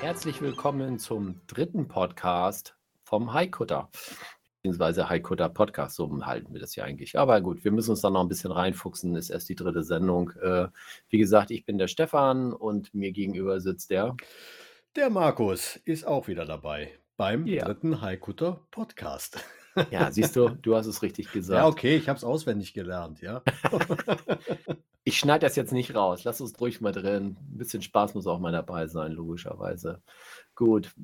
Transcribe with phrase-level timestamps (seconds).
[0.00, 3.90] Herzlich willkommen zum dritten Podcast vom Haikutter.
[4.62, 7.18] Beziehungsweise Haikutter Podcast, so halten wir das ja eigentlich.
[7.18, 10.30] Aber gut, wir müssen uns da noch ein bisschen reinfuchsen, ist erst die dritte Sendung.
[10.42, 10.68] Äh,
[11.08, 14.16] wie gesagt, ich bin der Stefan und mir gegenüber sitzt der.
[14.96, 17.64] Der Markus ist auch wieder dabei beim Ja.
[17.64, 19.44] dritten Haikutter Podcast.
[19.90, 21.58] Ja, siehst du, du hast es richtig gesagt.
[21.58, 23.42] Ja, okay, ich habe es auswendig gelernt, ja.
[25.02, 26.24] Ich schneide das jetzt nicht raus.
[26.24, 27.36] Lass uns ruhig mal drin.
[27.40, 30.02] Ein bisschen Spaß muss auch mal dabei sein, logischerweise.
[30.54, 30.94] Gut.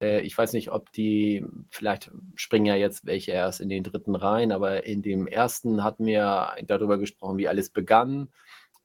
[0.00, 4.14] Äh, ich weiß nicht, ob die, vielleicht springen ja jetzt welche erst in den dritten
[4.14, 8.28] rein, aber in dem ersten hatten wir darüber gesprochen, wie alles begann.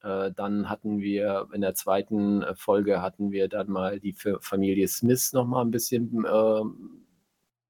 [0.01, 4.37] Äh, dann hatten wir in der zweiten äh, Folge hatten wir dann mal die Fa-
[4.39, 7.05] Familie Smith noch mal ein bisschen, ähm,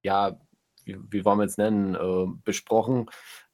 [0.04, 0.40] ja,
[0.86, 3.08] wie, wie wollen wir es nennen, äh, besprochen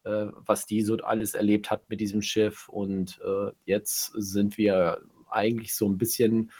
[0.04, 2.68] äh, was die so alles erlebt hat mit diesem Schiff.
[2.70, 6.52] Und äh, jetzt sind wir eigentlich so ein bisschen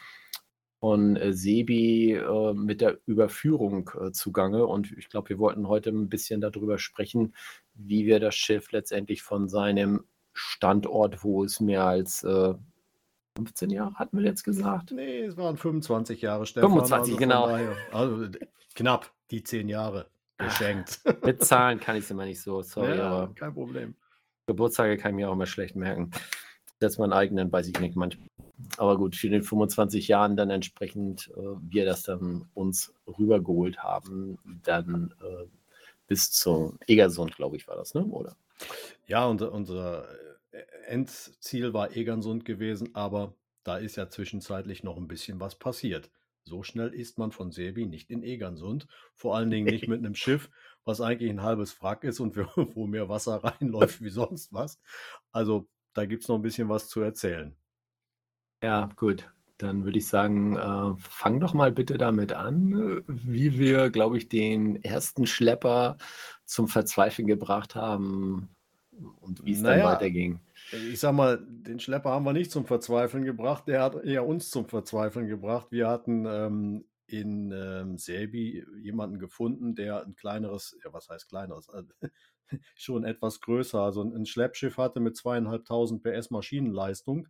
[0.80, 4.66] von äh, Sebi äh, mit der Überführung äh, zugange.
[4.66, 7.34] Und ich glaube, wir wollten heute ein bisschen darüber sprechen,
[7.74, 12.54] wie wir das Schiff letztendlich von seinem Standort, wo es mehr als äh,
[13.38, 14.92] 15 Jahre, hatten wir jetzt gesagt.
[14.92, 16.70] Nee, es waren 25 Jahre, Stefan.
[16.70, 17.48] 25, von genau.
[17.48, 18.28] daher- Also
[18.76, 20.08] knapp die 10 Jahre
[20.42, 21.00] geschenkt.
[21.26, 23.96] Mit Zahlen kann ich es immer nicht so, sorry, ja, aber kein Problem.
[24.48, 26.12] Geburtstage kann ich mir auch immer schlecht merken.
[26.80, 28.28] Selbst meinen eigenen weiß ich nicht manchmal.
[28.78, 34.38] Aber gut, für den 25 Jahren dann entsprechend, äh, wir das dann uns rübergeholt haben,
[34.64, 35.46] dann äh,
[36.08, 38.04] bis zum Egersund, glaube ich, war das, ne?
[38.06, 38.36] Oder?
[39.08, 40.08] Ja, unser, unser
[40.52, 46.10] äh, Endziel war Egernsund gewesen, aber da ist ja zwischenzeitlich noch ein bisschen was passiert.
[46.44, 50.16] So schnell ist man von Sebi nicht in Egernsund, vor allen Dingen nicht mit einem
[50.16, 50.50] Schiff,
[50.84, 52.36] was eigentlich ein halbes Wrack ist und
[52.76, 54.80] wo mehr Wasser reinläuft wie sonst was.
[55.32, 57.56] Also da gibt es noch ein bisschen was zu erzählen.
[58.64, 59.32] Ja, gut.
[59.58, 64.28] Dann würde ich sagen, äh, fang doch mal bitte damit an, wie wir, glaube ich,
[64.28, 65.98] den ersten Schlepper
[66.46, 68.50] zum Verzweifeln gebracht haben
[69.20, 70.40] und wie es dann Naja, weiterging.
[70.72, 74.50] Ich sag mal, den Schlepper haben wir nicht zum Verzweifeln gebracht, der hat eher uns
[74.50, 75.68] zum Verzweifeln gebracht.
[75.72, 81.70] Wir hatten ähm, in ähm, Selby jemanden gefunden, der ein kleineres, ja, was heißt kleineres,
[81.70, 81.92] Also,
[82.76, 87.28] schon etwas größer, also ein ein Schleppschiff hatte mit zweieinhalbtausend PS Maschinenleistung,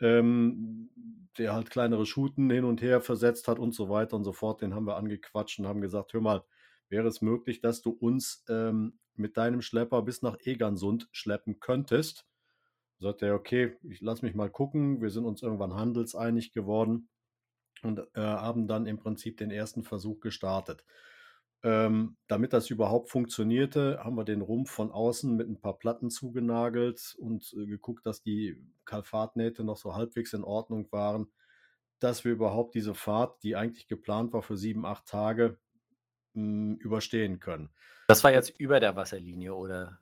[0.00, 0.90] ähm,
[1.38, 4.62] der halt kleinere Schuten hin und her versetzt hat und so weiter und so fort.
[4.62, 6.44] Den haben wir angequatscht und haben gesagt, hör mal,
[6.92, 12.26] wäre es möglich, dass du uns ähm, mit deinem Schlepper bis nach Egernsund schleppen könntest?
[12.98, 15.00] Sagt er, okay, ich lass mich mal gucken.
[15.00, 17.08] Wir sind uns irgendwann handelseinig geworden
[17.82, 20.84] und äh, haben dann im Prinzip den ersten Versuch gestartet.
[21.64, 26.10] Ähm, damit das überhaupt funktionierte, haben wir den Rumpf von außen mit ein paar Platten
[26.10, 31.32] zugenagelt und äh, geguckt, dass die Kalfatnähte noch so halbwegs in Ordnung waren,
[32.00, 35.58] dass wir überhaupt diese Fahrt, die eigentlich geplant war für sieben, acht Tage,
[36.34, 37.70] mh, überstehen können.
[38.08, 39.98] Das war jetzt über der Wasserlinie, oder?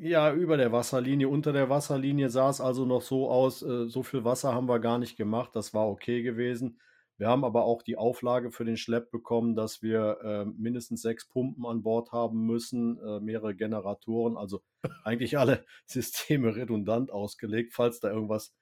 [0.00, 1.28] Ja, über der Wasserlinie.
[1.28, 4.78] Unter der Wasserlinie sah es also noch so aus, äh, so viel Wasser haben wir
[4.78, 5.50] gar nicht gemacht.
[5.54, 6.78] Das war okay gewesen.
[7.18, 11.28] Wir haben aber auch die Auflage für den Schlepp bekommen, dass wir äh, mindestens sechs
[11.28, 14.62] Pumpen an Bord haben müssen, äh, mehrere Generatoren, also
[15.02, 18.54] eigentlich alle Systeme redundant ausgelegt, falls da irgendwas,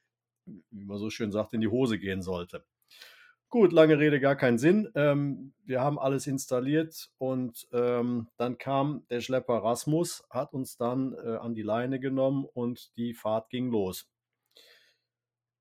[0.46, 2.64] wie man so schön sagt, in die Hose gehen sollte.
[3.48, 4.90] Gut, lange Rede, gar keinen Sinn.
[4.96, 11.14] Ähm, wir haben alles installiert und ähm, dann kam der Schlepper Rasmus, hat uns dann
[11.14, 14.08] äh, an die Leine genommen und die Fahrt ging los.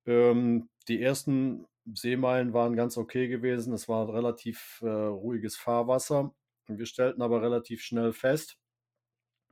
[0.04, 3.72] Ähm, die ersten Seemeilen waren ganz okay gewesen.
[3.72, 6.34] Es war relativ äh, ruhiges Fahrwasser.
[6.66, 8.58] Wir stellten aber relativ schnell fest,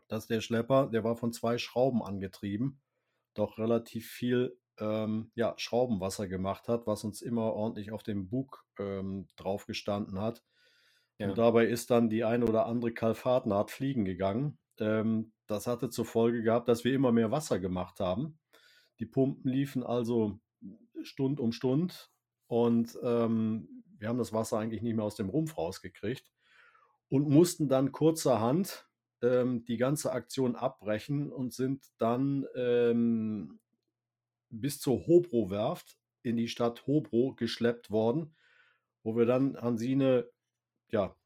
[0.08, 2.80] dass der Schlepper, der war von zwei Schrauben angetrieben,
[3.34, 8.65] doch relativ viel ähm, ja, Schraubenwasser gemacht hat, was uns immer ordentlich auf dem Bug
[8.79, 10.43] ähm, drauf gestanden hat.
[11.19, 11.29] Ja.
[11.29, 14.59] Und dabei ist dann die eine oder andere Kalfatnaht fliegen gegangen.
[14.81, 18.38] Ähm, das hatte zur Folge gehabt, dass wir immer mehr Wasser gemacht haben.
[18.99, 20.38] Die Pumpen liefen also
[21.03, 22.11] Stund um Stund
[22.47, 26.32] und ähm, wir haben das Wasser eigentlich nicht mehr aus dem Rumpf rausgekriegt
[27.09, 28.88] und mussten dann kurzerhand
[29.23, 33.61] ähm, die ganze Aktion abbrechen und sind dann ähm,
[34.60, 38.34] bis zur Hobro-Werft in die Stadt Hobro geschleppt worden,
[39.02, 40.28] wo wir dann Hansine
[40.88, 41.16] ja,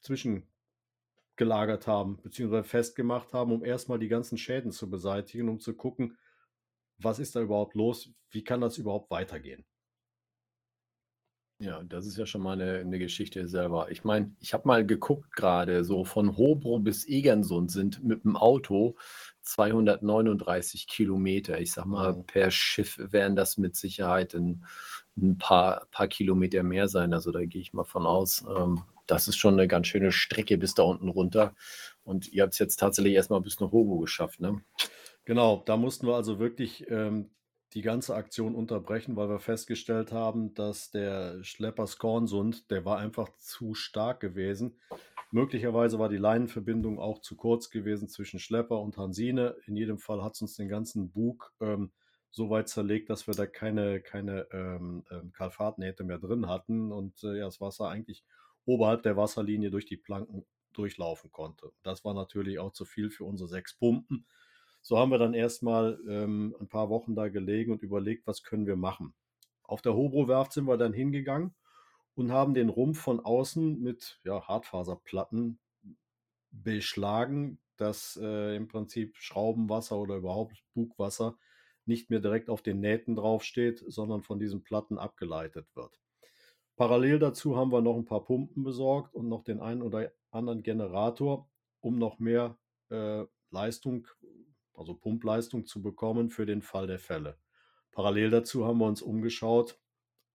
[0.00, 6.18] zwischengelagert haben, beziehungsweise festgemacht haben, um erstmal die ganzen Schäden zu beseitigen, um zu gucken,
[6.98, 9.64] was ist da überhaupt los, wie kann das überhaupt weitergehen.
[11.62, 13.90] Ja, das ist ja schon mal eine, eine Geschichte selber.
[13.90, 18.34] Ich meine, ich habe mal geguckt gerade, so von Hobro bis Egersund sind mit dem
[18.36, 18.96] Auto
[19.42, 21.60] 239 Kilometer.
[21.60, 22.24] Ich sag mal, Mhm.
[22.26, 24.64] per Schiff werden das mit Sicherheit ein,
[25.18, 27.12] ein paar, paar Kilometer mehr sein.
[27.12, 28.42] Also da gehe ich mal von aus.
[28.56, 31.54] Ähm, das ist schon eine ganz schöne Strecke bis da unten runter.
[32.04, 34.62] Und ihr habt es jetzt tatsächlich erstmal bis nach Hobro geschafft, ne?
[35.24, 37.30] Genau, da mussten wir also wirklich ähm,
[37.74, 43.28] die ganze Aktion unterbrechen, weil wir festgestellt haben, dass der Schlepper Skornsund, der war einfach
[43.38, 44.78] zu stark gewesen.
[45.30, 49.56] Möglicherweise war die Leinenverbindung auch zu kurz gewesen zwischen Schlepper und Hansine.
[49.66, 51.92] In jedem Fall hat es uns den ganzen Bug ähm,
[52.32, 57.22] so weit zerlegt, dass wir da keine, keine ähm, ähm, Kalfatnähte mehr drin hatten und
[57.22, 58.24] äh, ja, das Wasser eigentlich
[58.64, 61.72] oberhalb der Wasserlinie durch die Planken durchlaufen konnte.
[61.82, 64.26] Das war natürlich auch zu viel für unsere sechs Pumpen.
[64.82, 68.66] So haben wir dann erstmal ähm, ein paar Wochen da gelegen und überlegt, was können
[68.66, 69.14] wir machen.
[69.62, 71.54] Auf der Hobro-Werft sind wir dann hingegangen
[72.14, 75.58] und haben den Rumpf von außen mit ja, Hartfaserplatten
[76.50, 81.38] beschlagen, dass äh, im Prinzip Schraubenwasser oder überhaupt Bugwasser
[81.86, 85.98] nicht mehr direkt auf den Nähten draufsteht, sondern von diesen Platten abgeleitet wird.
[86.76, 90.62] Parallel dazu haben wir noch ein paar Pumpen besorgt und noch den einen oder anderen
[90.62, 91.48] Generator,
[91.80, 92.58] um noch mehr
[92.90, 94.06] äh, Leistung,
[94.80, 97.38] also Pumpleistung zu bekommen für den Fall der Fälle.
[97.92, 99.78] Parallel dazu haben wir uns umgeschaut,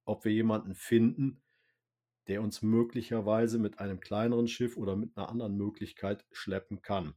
[0.05, 1.41] ob wir jemanden finden,
[2.27, 7.15] der uns möglicherweise mit einem kleineren Schiff oder mit einer anderen Möglichkeit schleppen kann.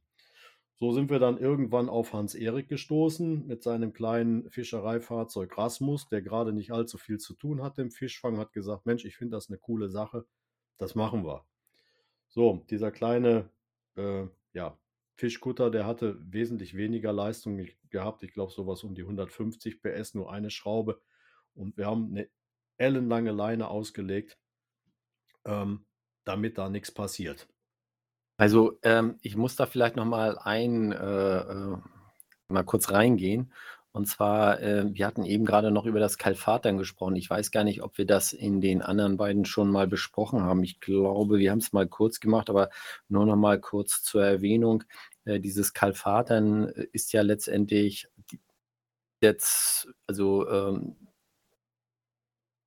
[0.75, 6.21] So sind wir dann irgendwann auf Hans Erik gestoßen mit seinem kleinen Fischereifahrzeug Rasmus, der
[6.21, 9.49] gerade nicht allzu viel zu tun hat im Fischfang, hat gesagt, Mensch, ich finde das
[9.49, 10.25] eine coole Sache,
[10.77, 11.45] das machen wir.
[12.29, 13.49] So, dieser kleine
[13.97, 14.77] äh, ja,
[15.19, 20.31] Fischkutter, der hatte wesentlich weniger Leistung gehabt, ich glaube sowas um die 150 PS, nur
[20.31, 21.01] eine Schraube
[21.55, 22.29] und wir haben eine
[22.77, 24.37] ellenlange Leine ausgelegt,
[25.43, 25.85] ähm,
[26.23, 27.49] damit da nichts passiert.
[28.37, 31.77] Also, ähm, ich muss da vielleicht noch mal ein äh, äh,
[32.47, 33.51] mal kurz reingehen.
[33.91, 37.15] Und zwar, äh, wir hatten eben gerade noch über das Kalfatern gesprochen.
[37.15, 40.63] Ich weiß gar nicht, ob wir das in den anderen beiden schon mal besprochen haben.
[40.63, 42.69] Ich glaube, wir haben es mal kurz gemacht, aber
[43.07, 44.83] nur noch mal kurz zur Erwähnung.
[45.25, 48.07] Äh, dieses Kalfatern äh, ist ja letztendlich
[49.21, 50.95] jetzt, also ähm,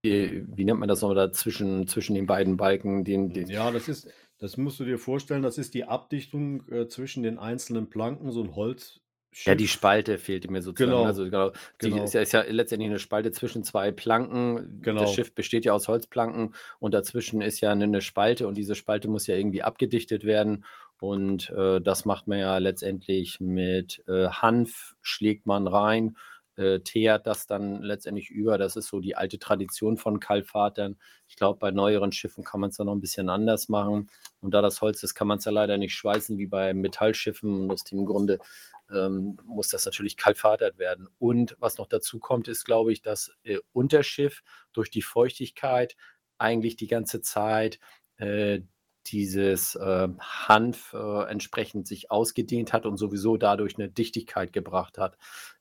[0.03, 3.05] wie, wie nennt man das noch da zwischen, zwischen den beiden Balken?
[3.05, 4.09] Den, den, Ja, das ist,
[4.39, 8.43] das musst du dir vorstellen, das ist die Abdichtung äh, zwischen den einzelnen Planken, so
[8.43, 9.02] ein Holz.
[9.45, 10.91] Ja, die Spalte fehlte mir sozusagen.
[10.91, 11.51] Genau, Also genau,
[11.81, 12.05] die genau.
[12.05, 14.81] ist ja, ist ja letztendlich eine Spalte zwischen zwei Planken.
[14.83, 15.03] Genau.
[15.03, 18.75] Das Schiff besteht ja aus Holzplanken und dazwischen ist ja eine, eine Spalte und diese
[18.75, 20.65] Spalte muss ja irgendwie abgedichtet werden.
[21.01, 26.17] Und äh, das macht man ja letztendlich mit äh, Hanf, schlägt man rein,
[26.57, 28.59] äh, teert das dann letztendlich über.
[28.59, 30.97] Das ist so die alte Tradition von Kalfatern.
[31.27, 34.11] Ich glaube, bei neueren Schiffen kann man es dann noch ein bisschen anders machen.
[34.41, 37.63] Und da das Holz ist, kann man es ja leider nicht schweißen wie bei Metallschiffen.
[37.63, 38.39] Und aus dem Grunde
[38.93, 41.09] ähm, muss das natürlich kalfatert werden.
[41.19, 44.43] Und was noch dazu kommt, ist, glaube ich, dass äh, Unterschiff
[44.73, 45.97] durch die Feuchtigkeit
[46.39, 47.79] eigentlich die ganze Zeit
[48.17, 48.61] äh,
[49.07, 55.19] dieses äh, Hanf äh, entsprechend sich ausgedehnt hat und sowieso dadurch eine Dichtigkeit gebracht hat.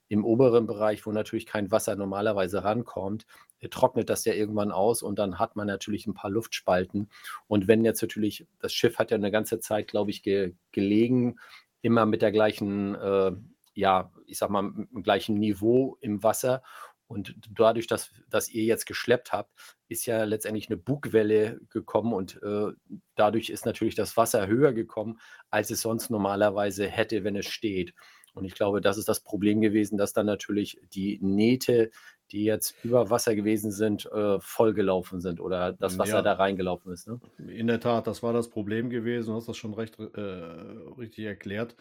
[0.07, 3.25] Im oberen Bereich, wo natürlich kein Wasser normalerweise rankommt,
[3.59, 7.09] äh, trocknet das ja irgendwann aus und dann hat man natürlich ein paar Luftspalten.
[7.47, 11.39] Und wenn jetzt natürlich, das Schiff hat ja eine ganze Zeit, glaube ich, ge gelegen,
[11.81, 13.31] immer mit der gleichen, äh,
[13.73, 16.63] ja, ich sag mal, dem gleichen Niveau im Wasser.
[17.07, 19.51] Und dadurch, dass, dass ihr jetzt geschleppt habt,
[19.89, 22.71] ist ja letztendlich eine Bugwelle gekommen und äh,
[23.15, 25.19] dadurch ist natürlich das Wasser höher gekommen,
[25.49, 27.93] als es sonst normalerweise hätte, wenn es steht.
[28.33, 31.91] Und ich glaube, das ist das Problem gewesen, dass dann natürlich die Nähte,
[32.31, 36.21] die jetzt über Wasser gewesen sind, äh, vollgelaufen sind oder das Wasser Ja.
[36.21, 37.07] da reingelaufen ist.
[37.07, 37.19] Ne?
[37.47, 39.29] In der Tat, das war das Problem gewesen.
[39.31, 41.75] Du hast das schon recht äh, richtig erklärt.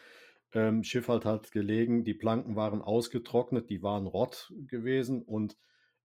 [0.52, 5.56] Ähm, Schiff hat halt gelegen, die Planken waren ausgetrocknet, die waren rott gewesen und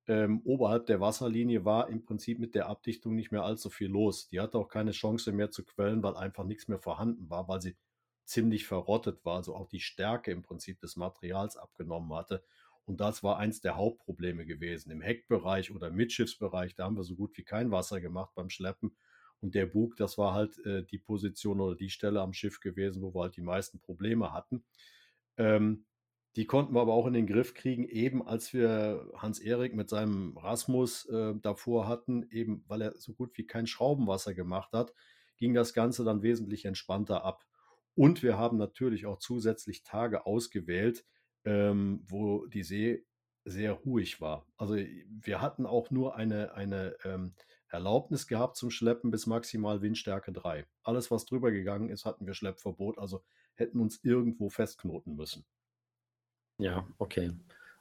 [0.08, 4.28] ähm, oberhalb der Wasserlinie war im Prinzip mit der Abdichtung nicht mehr allzu viel los.
[4.28, 7.60] Die hatte auch keine Chance mehr zu quellen, weil einfach nichts mehr vorhanden war, weil
[7.60, 7.76] sie
[8.24, 12.44] ziemlich verrottet war, also auch die Stärke im Prinzip des Materials abgenommen hatte.
[12.86, 14.92] Und das war eins der Hauptprobleme gewesen.
[14.92, 18.96] Im Heckbereich oder Mitschiffsbereich, da haben wir so gut wie kein Wasser gemacht beim Schleppen.
[19.42, 23.02] Und der Bug, das war halt äh, die Position oder die Stelle am Schiff gewesen,
[23.02, 24.64] wo wir halt die meisten Probleme hatten.
[25.38, 25.86] Ähm,
[26.36, 30.38] Die konnten wir aber auch in den Griff kriegen, eben als wir Hans-Erik mit seinem
[30.38, 34.94] Rasmus äh, davor hatten, eben weil er so gut wie kein Schraubenwasser gemacht hat,
[35.38, 37.46] ging das Ganze dann wesentlich entspannter ab.
[37.96, 41.06] Und wir haben natürlich auch zusätzlich Tage ausgewählt,
[41.46, 43.06] ähm, wo die See
[43.46, 44.46] sehr ruhig war.
[44.58, 47.34] Also wir hatten auch nur eine, eine ähm,
[47.68, 50.66] Erlaubnis gehabt zum Schleppen bis maximal Windstärke 3.
[50.84, 53.24] Alles, was drüber gegangen ist, hatten wir Schleppverbot, also
[53.54, 55.46] hätten uns irgendwo festknoten müssen.
[56.58, 57.32] Ja, okay.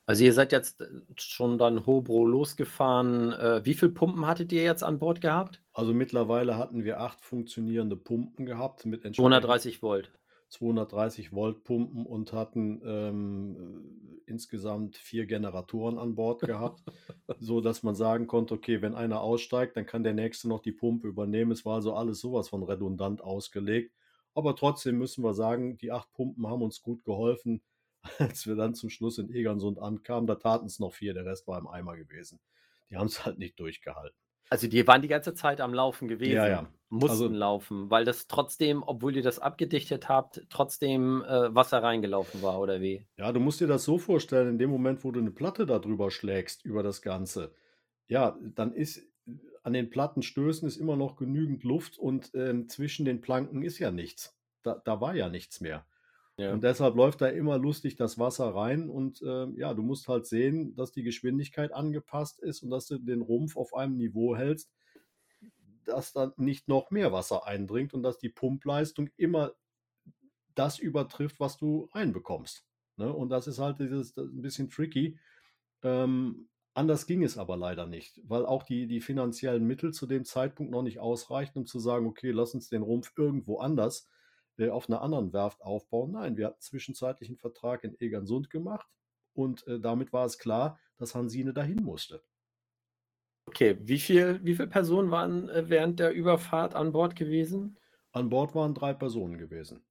[0.06, 3.32] Also ihr seid jetzt äh, schon dann Hobro losgefahren.
[3.32, 5.62] Äh, wie viele Pumpen hattet ihr jetzt an Bord gehabt?
[5.72, 10.12] Also mittlerweile hatten wir acht funktionierende Pumpen gehabt mit 230 Volt.
[10.54, 16.82] 230 Volt Pumpen und hatten ähm, insgesamt vier Generatoren an Bord gehabt,
[17.38, 20.72] so dass man sagen konnte, okay, wenn einer aussteigt, dann kann der nächste noch die
[20.72, 21.52] Pumpe übernehmen.
[21.52, 23.92] Es war also alles sowas von redundant ausgelegt.
[24.34, 27.62] Aber trotzdem müssen wir sagen, die acht Pumpen haben uns gut geholfen
[28.18, 31.46] als wir dann zum Schluss in Egersund ankamen, da taten es noch vier, der Rest
[31.46, 32.40] war im Eimer gewesen.
[32.90, 34.18] Die haben es halt nicht durchgehalten.
[34.50, 36.68] Also die waren die ganze Zeit am Laufen gewesen, ja, ja.
[36.88, 42.42] mussten also, laufen, weil das trotzdem, obwohl ihr das abgedichtet habt, trotzdem äh, Wasser reingelaufen
[42.42, 43.06] war, oder wie?
[43.16, 46.10] Ja, du musst dir das so vorstellen, in dem Moment, wo du eine Platte darüber
[46.10, 47.54] schlägst, über das Ganze,
[48.06, 49.02] ja, dann ist
[49.62, 53.90] an den Plattenstößen ist immer noch genügend Luft und äh, zwischen den Planken ist ja
[53.90, 54.36] nichts.
[54.62, 55.86] Da, da war ja nichts mehr.
[56.36, 56.52] Ja.
[56.52, 58.88] Und deshalb läuft da immer lustig das Wasser rein.
[58.88, 62.98] Und äh, ja, du musst halt sehen, dass die Geschwindigkeit angepasst ist und dass du
[62.98, 64.72] den Rumpf auf einem Niveau hältst,
[65.84, 69.52] dass dann nicht noch mehr Wasser eindringt und dass die Pumpleistung immer
[70.54, 72.64] das übertrifft, was du reinbekommst.
[72.96, 73.12] Ne?
[73.12, 75.18] Und das ist halt dieses, ein bisschen tricky.
[75.82, 80.24] Ähm, anders ging es aber leider nicht, weil auch die, die finanziellen Mittel zu dem
[80.24, 84.08] Zeitpunkt noch nicht ausreichten, um zu sagen, okay, lass uns den Rumpf irgendwo anders
[84.58, 86.12] äh, auf einer anderen Werft aufbauen.
[86.12, 88.88] Nein, wir hatten zwischenzeitlich einen Vertrag in Egersund gemacht
[89.34, 92.22] und äh, damit war es klar, dass Hansine dahin musste.
[93.46, 97.78] Okay, wie viele wie viel Personen waren äh, während der Überfahrt an Bord gewesen?
[98.12, 99.84] An Bord waren drei Personen gewesen.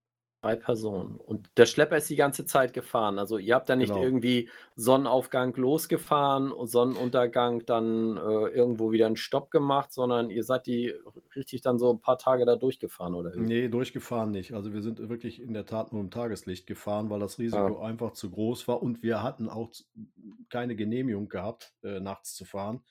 [0.43, 1.15] Drei Personen.
[1.15, 3.17] Und der Schlepper ist die ganze Zeit gefahren.
[3.17, 4.03] Also ihr habt da nicht Genau.
[4.03, 8.19] irgendwie Sonnenaufgang losgefahren und Sonnenuntergang dann äh,
[8.49, 10.93] irgendwo wieder einen Stopp gemacht, sondern ihr seid die
[11.33, 13.39] richtig dann so ein paar Tage da durchgefahren, oder wie?
[13.39, 14.53] Nee, durchgefahren nicht.
[14.53, 18.11] Also wir sind wirklich in der Tat nur im Tageslicht gefahren, weil das Risiko einfach
[18.11, 19.71] zu groß war und wir hatten auch
[20.49, 22.81] keine Genehmigung gehabt, äh, nachts zu fahren.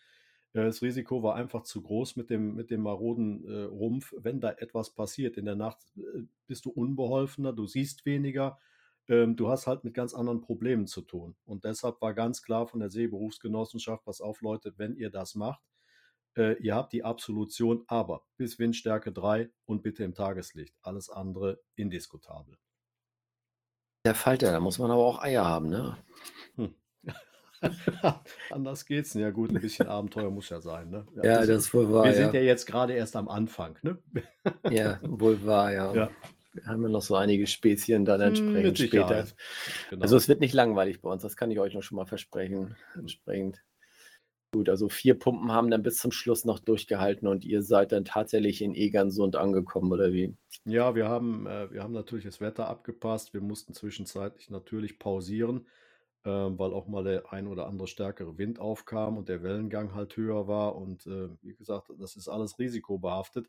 [0.54, 4.14] Äh, das Risiko war einfach zu groß mit dem, mit dem maroden äh, Rumpf.
[4.16, 8.58] Wenn da etwas passiert in der Nacht, äh, bist du unbeholfener, du siehst weniger,
[9.08, 11.36] ähm, du hast halt mit ganz anderen Problemen zu tun.
[11.44, 15.62] Und deshalb war ganz klar von der Seeberufsgenossenschaft, pass auf Leute, wenn ihr das macht,
[16.36, 20.74] äh, ihr habt die Absolution, aber bis Windstärke 3 und bitte im Tageslicht.
[20.80, 22.56] Alles andere indiskutabel.
[24.04, 25.96] Der Falter, da muss man aber auch Eier haben, ne?
[26.56, 26.74] Hm.
[28.50, 29.14] Anders geht's.
[29.14, 30.90] Ja gut, ein bisschen Abenteuer muss ja sein.
[30.90, 31.06] Ne?
[31.16, 32.16] Ja, das, das ist wohl wahr, wir ja.
[32.16, 33.78] sind ja jetzt gerade erst am Anfang.
[33.82, 33.98] Ne?
[34.70, 35.94] Ja, wohl wahr, ja.
[35.94, 36.10] Ja.
[36.52, 39.26] Wir haben ja noch so einige Spezien dann entsprechend Hm, später.
[39.88, 40.02] Genau.
[40.02, 42.76] Also es wird nicht langweilig bei uns, das kann ich euch noch schon mal versprechen.
[42.94, 43.62] Entsprechend.
[44.54, 48.04] Gut, also vier Pumpen haben dann bis zum Schluss noch durchgehalten und ihr seid dann
[48.04, 50.36] tatsächlich in Egernsund angekommen, oder wie?
[50.66, 53.32] Ja, wir haben, äh, wir haben natürlich das Wetter abgepasst.
[53.32, 55.66] Wir mussten zwischenzeitlich natürlich pausieren,
[56.30, 60.46] weil auch mal der ein oder andere stärkere Wind aufkam und der Wellengang halt höher
[60.46, 60.76] war.
[60.76, 63.48] Und äh, wie gesagt, das ist alles risikobehaftet.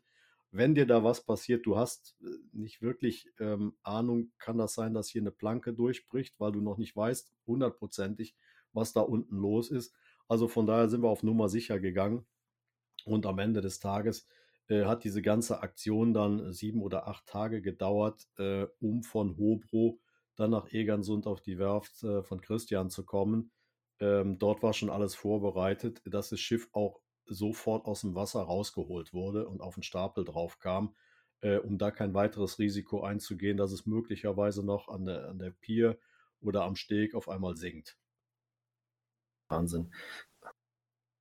[0.50, 4.94] Wenn dir da was passiert, du hast äh, nicht wirklich ähm, Ahnung, kann das sein,
[4.94, 8.36] dass hier eine Planke durchbricht, weil du noch nicht weißt, hundertprozentig,
[8.72, 9.94] was da unten los ist.
[10.28, 12.24] Also von daher sind wir auf Nummer sicher gegangen.
[13.04, 14.26] Und am Ende des Tages
[14.68, 19.98] äh, hat diese ganze Aktion dann sieben oder acht Tage gedauert, äh, um von Hobro
[20.36, 23.52] dann nach Egernsund auf die Werft äh, von Christian zu kommen.
[24.00, 29.12] Ähm, dort war schon alles vorbereitet, dass das Schiff auch sofort aus dem Wasser rausgeholt
[29.12, 30.94] wurde und auf den Stapel drauf kam,
[31.40, 35.50] äh, um da kein weiteres Risiko einzugehen, dass es möglicherweise noch an der, an der
[35.50, 35.98] Pier
[36.40, 37.96] oder am Steg auf einmal sinkt.
[39.48, 39.92] Wahnsinn.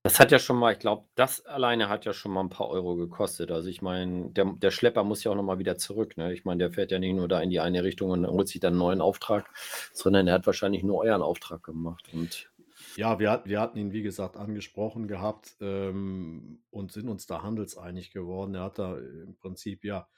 [0.05, 2.67] Das hat ja schon mal, ich glaube, das alleine hat ja schon mal ein paar
[2.67, 3.51] Euro gekostet.
[3.51, 6.17] Also ich meine, der, der Schlepper muss ja auch nochmal wieder zurück.
[6.17, 6.33] Ne?
[6.33, 8.59] Ich meine, der fährt ja nicht nur da in die eine Richtung und holt sich
[8.59, 9.49] dann einen neuen Auftrag,
[9.93, 12.09] sondern er hat wahrscheinlich nur euren Auftrag gemacht.
[12.11, 12.51] Und
[12.97, 18.11] Ja, wir, wir hatten ihn, wie gesagt, angesprochen gehabt ähm, und sind uns da handelseinig
[18.11, 18.55] geworden.
[18.55, 20.09] Er hat da im Prinzip ja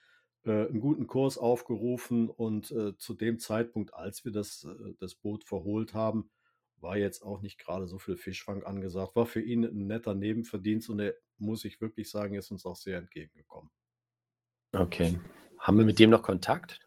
[0.46, 5.14] äh, einen guten Kurs aufgerufen und äh, zu dem Zeitpunkt, als wir das, äh, das
[5.14, 6.32] Boot verholt haben,
[6.78, 9.16] war jetzt auch nicht gerade so viel Fischfang angesagt.
[9.16, 12.76] War für ihn ein netter Nebenverdienst und er, muss ich wirklich sagen, ist uns auch
[12.78, 13.70] sehr entgegengekommen.
[14.74, 15.20] okay.
[15.60, 16.80] Haben wir mit dem noch Kontakt?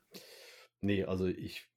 [0.80, 1.68] Nee, also ich,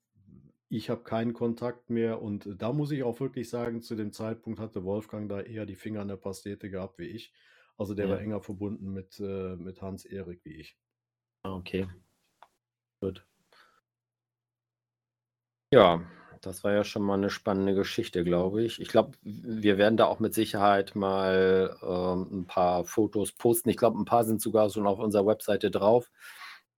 [0.69, 4.59] ich habe keinen Kontakt mehr und da muss ich auch wirklich sagen, zu dem Zeitpunkt
[4.59, 7.33] hatte Wolfgang da eher die Finger an der Pastete gehabt wie ich.
[7.77, 8.23] Also der war Ja.
[8.23, 10.77] enger verbunden mit, äh, mit Hans-Erik wie ich.
[11.43, 11.87] Ah, Okay.
[13.01, 13.25] Gut.
[15.71, 16.01] Ja,
[16.41, 18.81] das war ja schon mal eine spannende Geschichte, glaube ich.
[18.81, 23.69] Ich glaube, wir werden da auch mit Sicherheit mal ähm, ein paar Fotos posten.
[23.69, 26.09] Ich glaube, ein paar sind sogar schon auf unserer Webseite drauf.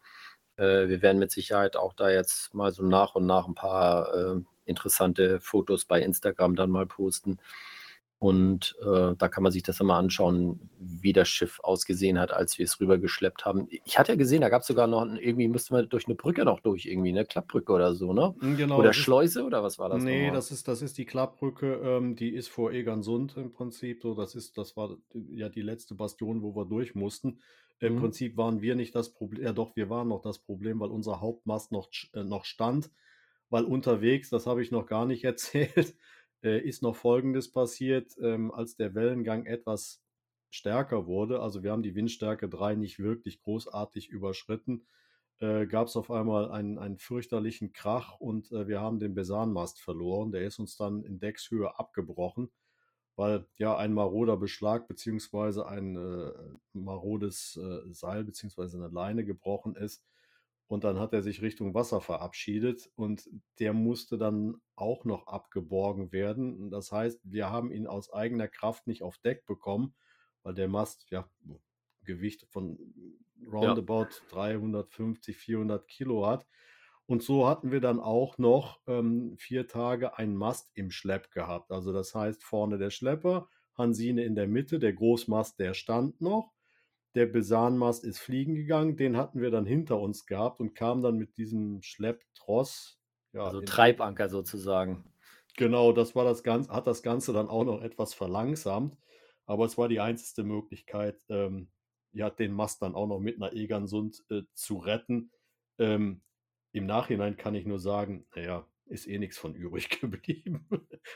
[0.56, 4.14] Äh, wir werden mit Sicherheit auch da jetzt mal so nach und nach ein paar
[4.14, 7.38] äh, interessante Fotos bei Instagram dann mal posten.
[8.20, 12.32] Und äh, da kann man sich das dann mal anschauen, wie das Schiff ausgesehen hat,
[12.32, 13.66] als wir es rübergeschleppt haben.
[13.84, 16.16] Ich hatte ja gesehen, da gab es sogar noch, ein- irgendwie musste man durch eine
[16.16, 18.36] Brücke noch durch, irgendwie, eine Klappbrücke oder so, ne?
[18.40, 20.32] Mm, Genau, Oder das ist, Schleuse oder was war das nee, nochmal?
[20.32, 24.02] das ist, das ist die Klappbrücke, ähm, die ist vor Egersund im Prinzip.
[24.02, 24.96] So, das ist, das war
[25.32, 27.40] ja die letzte Bastion, wo wir durch mussten.
[27.80, 27.96] Im Mhm.
[27.96, 31.20] Prinzip waren wir nicht das Problem, ja doch, wir waren noch das Problem, weil unser
[31.20, 32.90] Hauptmast noch, äh, noch stand.
[33.50, 35.96] Weil unterwegs, das habe ich noch gar nicht erzählt,
[36.42, 40.02] äh, ist noch Folgendes passiert, ähm, als der Wellengang etwas
[40.50, 41.40] stärker wurde.
[41.40, 44.86] Also wir haben die Windstärke 3 nicht wirklich großartig überschritten.
[45.38, 49.80] Äh, gab es auf einmal einen, einen fürchterlichen Krach und äh, wir haben den Besanmast
[49.80, 50.32] verloren.
[50.32, 52.50] Der ist uns dann in Deckshöhe abgebrochen,
[53.16, 56.32] weil ja ein maroder Beschlag beziehungsweise ein äh,
[56.74, 60.04] marodes äh, Seil beziehungsweise eine Leine gebrochen ist.
[60.70, 66.12] Und dann hat er sich Richtung Wasser verabschiedet und der musste dann auch noch abgeborgen
[66.12, 66.70] werden.
[66.70, 69.96] Das heißt, wir haben ihn aus eigener Kraft nicht auf Deck bekommen,
[70.44, 71.28] weil der Mast ja
[72.04, 72.78] Gewicht von
[73.60, 73.76] Ja.
[73.76, 76.46] roundabout 350, 400 Kilo hat.
[77.06, 81.72] Und so hatten wir dann auch noch ähm, vier Tage einen Mast im Schlepp gehabt.
[81.72, 86.52] Also das heißt vorne der Schlepper, Hansine in der Mitte, der Großmast, der stand noch.
[87.14, 91.16] Der Besanmast ist fliegen gegangen, den hatten wir dann hinter uns gehabt und kam dann
[91.16, 92.98] mit diesem Schlepptross.
[93.32, 95.04] Ja, Also Treibanker sozusagen.
[95.56, 98.96] genau, das war das Ganze, hat das Ganze dann auch noch etwas verlangsamt.
[99.46, 101.70] Aber es war die einzige Möglichkeit, ähm,
[102.12, 105.32] ja, den Mast dann auch noch mit einer Egernsund äh, zu retten.
[105.78, 106.22] Ähm,
[106.72, 110.68] Im Nachhinein kann ich nur sagen, naja, ist eh nichts von übrig geblieben.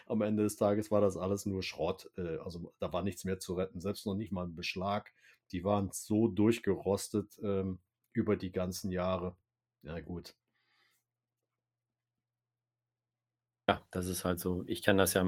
[0.06, 2.10] Am Ende des Tages war das alles nur Schrott.
[2.16, 5.12] Äh, also da war nichts mehr zu retten, selbst noch nicht mal ein Beschlag.
[5.52, 7.78] Die waren so durchgerostet ähm,
[8.12, 9.36] über die ganzen Jahre.
[9.82, 10.34] Ja, gut.
[13.66, 14.62] Ja, das ist halt so.
[14.66, 15.24] Ich kenne das ja,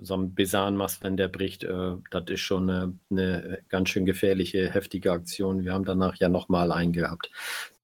[0.00, 4.70] so ein Besanmast, wenn der bricht, äh, das ist schon eine, eine ganz schön gefährliche,
[4.70, 5.64] heftige Aktion.
[5.64, 7.30] Wir haben danach ja nochmal einen gehabt,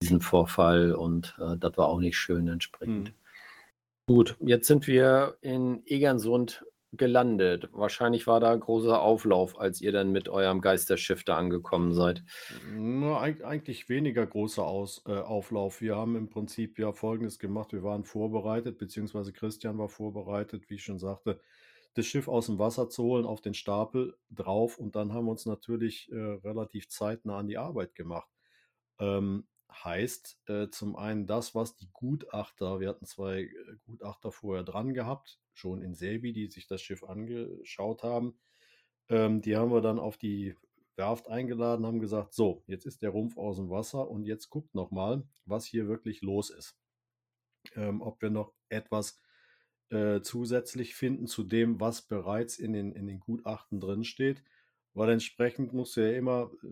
[0.03, 3.09] diesen Vorfall, und äh, das war auch nicht schön entsprechend.
[3.09, 3.15] Hm.
[4.07, 7.69] Gut, jetzt sind wir in Egernsund gelandet.
[7.73, 12.25] Wahrscheinlich war da ein großer Auflauf, als ihr dann mit eurem Geisterschiff da angekommen seid.
[12.73, 15.81] Na, eig eigentlich weniger großer Aus äh, Auflauf.
[15.81, 17.73] Wir haben im Prinzip ja Folgendes gemacht.
[17.73, 21.41] Wir waren vorbereitet, beziehungsweise Christian war vorbereitet, wie ich schon sagte,
[21.95, 25.33] das Schiff aus dem Wasser zu holen, auf den Stapel drauf und dann haben wir
[25.33, 28.29] uns natürlich äh, relativ zeitnah an die Arbeit gemacht.
[29.01, 33.51] Ähm, heißt äh, zum einen das, was die Gutachter, wir hatten zwei äh,
[33.87, 38.39] Gutachter vorher dran gehabt, schon in Selby, die sich das Schiff angeschaut haben.
[39.09, 40.57] Ähm, die haben wir dann auf die
[40.97, 44.75] Werft eingeladen, haben gesagt, so, jetzt ist der Rumpf aus dem Wasser und jetzt guckt
[44.75, 46.77] noch mal, was hier wirklich los ist.
[47.75, 49.19] Ähm, ob wir noch etwas
[49.91, 54.43] äh, zusätzlich finden zu dem, was bereits in den, in den Gutachten drin steht.
[54.95, 56.67] Weil entsprechend musst du ja immer, äh,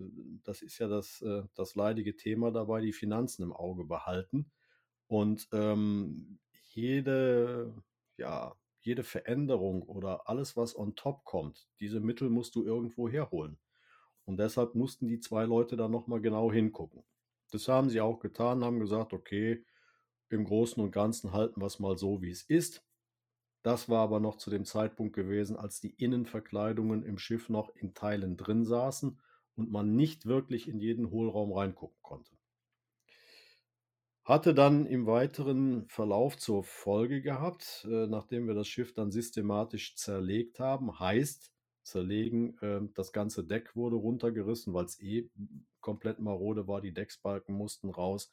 [0.44, 4.50] das ist ja das, äh, das leidige Thema dabei, die Finanzen im Auge behalten.
[5.06, 6.38] Und ähm,
[6.70, 7.74] jede,
[8.16, 13.58] ja, jede Veränderung oder alles, was on top kommt, diese Mittel musst du irgendwo herholen.
[14.24, 17.02] Und deshalb mussten die zwei Leute da nochmal genau hingucken.
[17.50, 19.64] Das haben sie auch getan, haben gesagt, okay,
[20.28, 22.84] im Großen und Ganzen halten wir es mal so, wie es ist.
[23.62, 27.94] Das war aber noch zu dem Zeitpunkt gewesen, als die Innenverkleidungen im Schiff noch in
[27.94, 29.18] Teilen drin saßen
[29.56, 32.30] und man nicht wirklich in jeden Hohlraum reingucken konnte.
[34.24, 39.96] Hatte dann im weiteren Verlauf zur Folge gehabt, äh, nachdem wir das Schiff dann systematisch
[39.96, 41.50] zerlegt haben, heißt
[41.82, 45.30] zerlegen, äh, das ganze Deck wurde runtergerissen, weil es eh
[45.80, 48.32] komplett marode war, die Decksbalken mussten raus,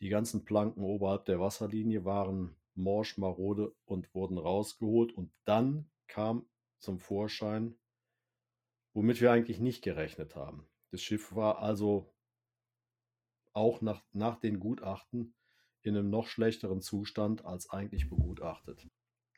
[0.00, 6.48] die ganzen Planken oberhalb der Wasserlinie waren morsch, marode und wurden rausgeholt und dann kam
[6.78, 7.78] zum Vorschein,
[8.92, 10.66] womit wir eigentlich nicht gerechnet haben.
[10.90, 12.12] Das Schiff war also
[13.52, 15.34] auch nach, nach den Gutachten
[15.82, 18.88] in einem noch schlechteren Zustand als eigentlich begutachtet.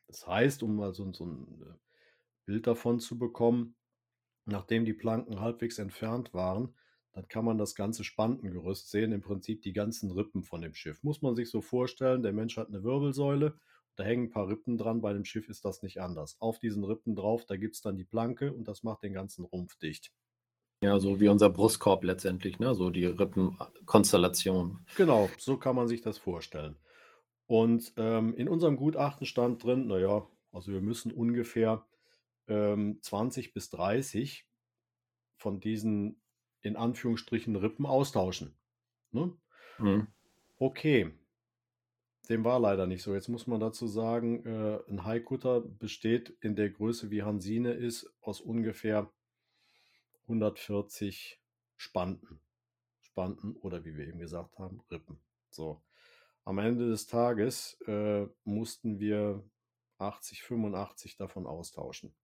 [0.06, 1.74] Das heißt, um mal so, so ein äh,
[2.44, 3.76] Bild davon zu bekommen,
[4.44, 6.74] nachdem die Planken halbwegs entfernt waren,
[7.12, 11.02] dann kann man das ganze Spantengerüst sehen, im Prinzip die ganzen Rippen von dem Schiff.
[11.02, 13.54] Muss man sich so vorstellen, der Mensch hat eine Wirbelsäule,
[13.96, 16.36] da hängen ein paar Rippen dran, bei dem Schiff ist das nicht anders.
[16.40, 19.44] Auf diesen Rippen drauf, da gibt es dann die Planke und das macht den ganzen
[19.44, 20.10] Rumpf dicht.
[20.82, 22.74] Ja, so wie unser Brustkorb letztendlich, ne?
[22.74, 24.84] so die Rippenkonstellation.
[24.96, 26.76] Genau, so kann man sich das vorstellen.
[27.46, 31.84] Und ähm, in unserem Gutachten stand drin, naja, also wir müssen ungefähr
[32.48, 34.46] ähm, 20 bis 30
[35.36, 36.21] von diesen
[36.62, 38.56] in Anführungsstrichen Rippen austauschen.
[39.10, 39.32] Ne?
[39.78, 40.06] Mhm.
[40.58, 41.12] Okay,
[42.28, 43.14] dem war leider nicht so.
[43.14, 48.12] Jetzt muss man dazu sagen, äh, ein Haikutter besteht in der Größe, wie Hansine ist,
[48.20, 49.10] aus ungefähr
[50.22, 51.40] 140
[51.76, 52.40] Spanten.
[53.00, 55.20] Spanten oder wie wir eben gesagt haben, Rippen.
[55.50, 55.82] So.
[56.44, 59.44] Am Ende des Tages äh, mussten wir
[59.98, 62.14] 80, 85 davon austauschen.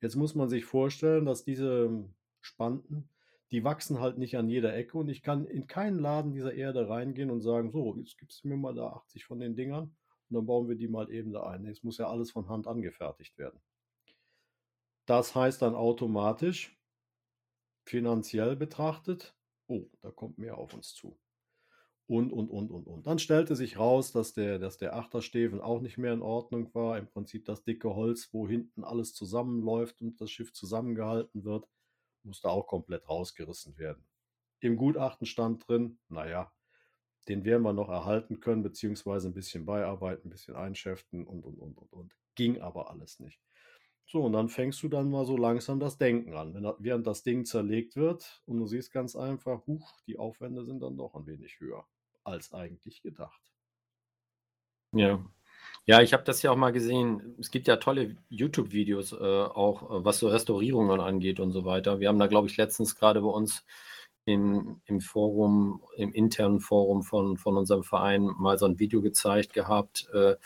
[0.00, 2.08] Jetzt muss man sich vorstellen, dass diese
[2.40, 3.08] Spanten,
[3.50, 6.88] die wachsen halt nicht an jeder Ecke und ich kann in keinen Laden dieser Erde
[6.88, 9.96] reingehen und sagen, so, jetzt gibst du mir mal da 80 von den Dingern
[10.28, 11.66] und dann bauen wir die mal eben da ein.
[11.66, 13.60] Es muss ja alles von Hand angefertigt werden.
[15.06, 16.78] Das heißt dann automatisch,
[17.84, 19.34] finanziell betrachtet,
[19.66, 21.18] oh, da kommt mehr auf uns zu
[22.10, 23.06] und, und, und, und, und.
[23.06, 26.98] Dann stellte sich raus, dass der, dass der Achtersteven auch nicht mehr in Ordnung war.
[26.98, 31.68] Im Prinzip das dicke Holz, wo hinten alles zusammenläuft und das Schiff zusammengehalten wird,
[32.24, 34.04] musste auch komplett rausgerissen werden.
[34.60, 36.52] Im Gutachten stand drin, naja,
[37.28, 41.58] den werden wir noch erhalten können, beziehungsweise ein bisschen beiarbeiten, ein bisschen einschäften und, und,
[41.58, 42.16] und, und, und.
[42.34, 43.40] Ging aber alles nicht.
[44.06, 46.52] So, und dann fängst du dann mal so langsam das Denken an.
[46.54, 50.80] Wenn, während das Ding zerlegt wird und du siehst ganz einfach, huch, die Aufwände sind
[50.80, 51.86] dann doch ein wenig höher
[52.24, 53.40] als eigentlich gedacht.
[54.92, 55.24] Ja.
[55.86, 57.34] Ja, ich habe das ja auch mal gesehen.
[57.40, 62.00] Es gibt ja tolle YouTube-Videos, äh, auch äh, was so Restaurierungen angeht und so weiter.
[62.00, 63.64] Wir haben da, glaube ich, letztens gerade bei uns
[64.24, 69.52] im, im Forum, im internen Forum von, von unserem Verein mal so ein Video gezeigt
[69.52, 70.36] gehabt, äh,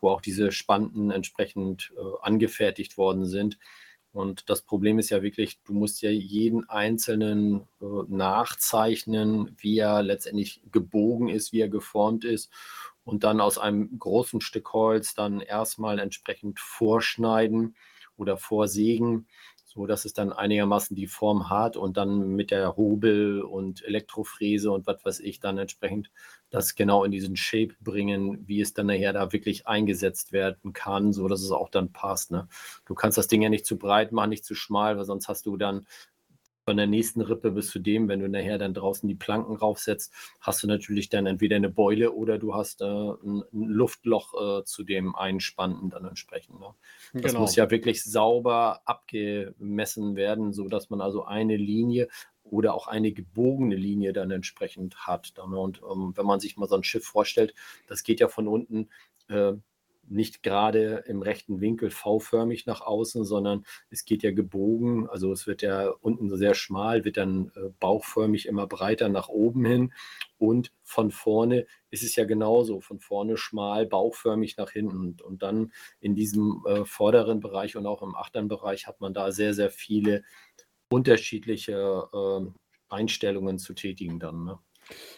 [0.00, 3.58] wo auch diese Spanten entsprechend äh, angefertigt worden sind.
[4.12, 10.02] Und das Problem ist ja wirklich, du musst ja jeden einzelnen äh, nachzeichnen, wie er
[10.02, 12.50] letztendlich gebogen ist, wie er geformt ist
[13.04, 17.76] und dann aus einem großen Stück Holz dann erstmal entsprechend vorschneiden
[18.16, 19.26] oder vorsägen
[19.74, 24.70] so dass es dann einigermaßen die Form hat und dann mit der Hobel und Elektrofräse
[24.70, 26.10] und was weiß ich dann entsprechend
[26.50, 31.12] das genau in diesen Shape bringen, wie es dann nachher da wirklich eingesetzt werden kann,
[31.12, 32.30] so dass es auch dann passt.
[32.30, 32.46] Ne?
[32.86, 35.44] Du kannst das Ding ja nicht zu breit machen, nicht zu schmal, weil sonst hast
[35.46, 35.86] du dann
[36.64, 40.12] von der nächsten Rippe bis zu dem, wenn du nachher dann draußen die Planken raufsetzt,
[40.40, 44.64] hast du natürlich dann entweder eine Beule oder du hast äh, ein, ein, Luftloch äh,
[44.64, 46.58] zu dem Einspannten dann entsprechend.
[46.60, 46.74] Ne?
[47.12, 47.40] Das genau.
[47.40, 52.08] muss ja wirklich sauber abgemessen werden, sodass man also eine Linie
[52.44, 55.36] oder auch eine gebogene Linie dann entsprechend hat.
[55.36, 57.54] Dann, und ähm, wenn man sich mal so ein Schiff vorstellt,
[57.88, 58.88] das geht ja von unten
[59.28, 59.54] äh,
[60.08, 65.08] nicht gerade im rechten Winkel V-förmig nach außen, sondern es geht ja gebogen.
[65.08, 69.64] Also es wird ja unten sehr schmal, wird dann äh, bauchförmig immer breiter nach oben
[69.64, 69.92] hin.
[70.38, 75.16] Und von vorne ist es ja genauso, von vorne schmal, bauchförmig nach hinten.
[75.22, 79.32] Und, dann in diesem äh, vorderen Bereich und auch im achteren Bereich hat man da
[79.32, 80.22] sehr, sehr viele
[80.88, 82.50] unterschiedliche äh,
[82.88, 84.44] Einstellungen zu tätigen dann.
[84.44, 84.58] Ne?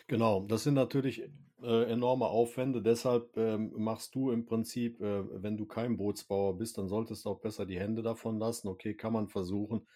[0.06, 1.22] Genau, das sind natürlich
[1.62, 2.82] äh, enorme Aufwände.
[2.82, 7.30] Deshalb ähm, machst du im Prinzip, äh, wenn du kein Bootsbauer bist, dann solltest du
[7.30, 8.68] auch besser die Hände davon lassen.
[8.68, 9.86] Okay, kann man versuchen,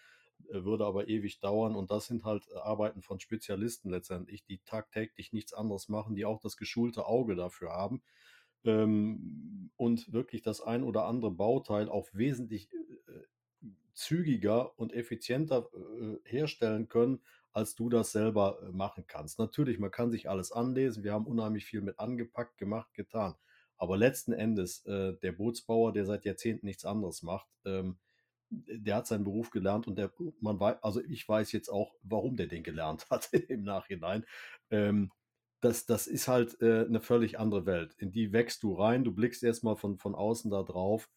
[0.49, 1.75] äh, würde aber ewig dauern.
[1.75, 6.39] Und das sind halt Arbeiten von Spezialisten letztendlich, die tagtäglich nichts anderes machen, die auch
[6.39, 8.01] das geschulte Auge dafür haben
[8.65, 12.77] ähm, und wirklich das ein oder andere Bauteil auch wesentlich äh,
[13.93, 17.21] zügiger und effizienter äh, herstellen können,
[17.53, 19.39] als du das selber äh, machen kannst.
[19.39, 21.03] Natürlich, man kann sich alles anlesen.
[21.03, 23.35] Wir haben unheimlich viel mit angepackt, gemacht, getan.
[23.77, 27.97] Aber letzten Endes, äh, der Bootsbauer, der seit Jahrzehnten nichts anderes macht, ähm,
[28.49, 30.11] der hat seinen Beruf gelernt und der,
[30.41, 34.25] man weiß, also ich weiß jetzt auch, warum der den gelernt hat im Nachhinein.
[34.69, 35.11] Ähm,
[35.61, 37.93] das, das ist halt äh, eine völlig andere Welt.
[37.97, 41.09] In die wächst du rein, du blickst erstmal von, von außen da drauf.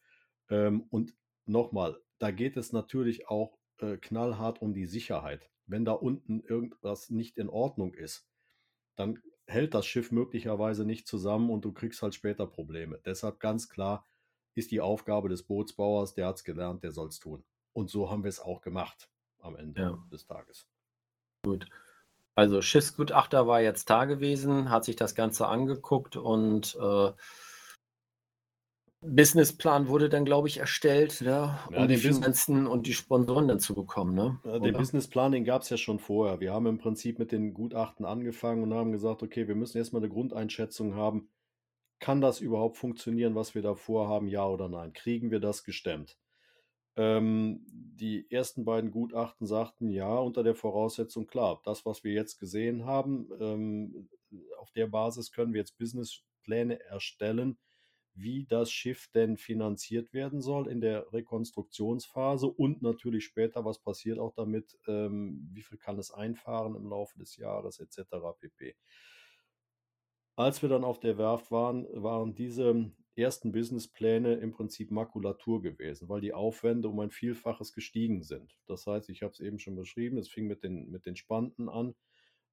[0.51, 1.15] Ähm, und
[1.47, 7.11] nochmal, da geht es natürlich auch äh, knallhart um die Sicherheit wenn da unten irgendwas
[7.11, 8.27] nicht in Ordnung ist,
[8.97, 13.01] dann hält das Schiff möglicherweise nicht zusammen und du kriegst halt später Probleme.
[13.05, 14.07] Deshalb ganz klar
[14.55, 17.45] ist die Aufgabe des Bootsbauers, der hat es gelernt, der soll es tun.
[17.73, 20.05] Und so haben wir es auch gemacht am Ende ja.
[20.11, 20.67] des Tages.
[21.45, 21.67] Gut.
[22.37, 27.13] Also Schiffsgutachter war jetzt da gewesen, hat sich das Ganze angeguckt und äh,
[29.07, 32.95] Businessplan wurde dann, glaube ich, erstellt, ne, Ja, um die den Business- Finanzen und die
[32.95, 34.41] Sponsoren dann zu bekommen, ne?
[34.45, 34.75] Ja, Den?
[34.75, 36.41] Businessplan, den gab es ja schon vorher.
[36.41, 40.03] Wir haben im Prinzip mit den Gutachten angefangen und haben gesagt, okay, wir müssen erstmal
[40.03, 41.29] eine Grundeinschätzung haben.
[42.01, 44.93] Kann das überhaupt funktionieren, was wir da vorhaben, ja oder nein?
[44.93, 46.19] Kriegen wir das gestemmt?
[46.97, 52.39] Ähm, die ersten beiden Gutachten sagten ja, unter der Voraussetzung, klar, das, was wir jetzt
[52.39, 54.09] gesehen haben, ähm,
[54.59, 57.59] auf der Basis können wir jetzt Businesspläne erstellen,
[58.15, 64.19] wie das Schiff denn finanziert werden soll in der Rekonstruktionsphase und natürlich später, was passiert
[64.19, 67.99] auch damit, ähm, wie viel kann es einfahren im Laufe des Jahres etc.
[68.39, 68.77] pp.
[70.37, 76.09] Als wir dann auf der Werft waren, waren diese ersten Businesspläne im Prinzip Makulatur gewesen,
[76.09, 78.57] weil die Aufwände um ein Vielfaches gestiegen sind.
[78.67, 81.69] Das heißt, ich habe es eben schon beschrieben, es fing mit den, mit den Spanten
[81.69, 81.95] an.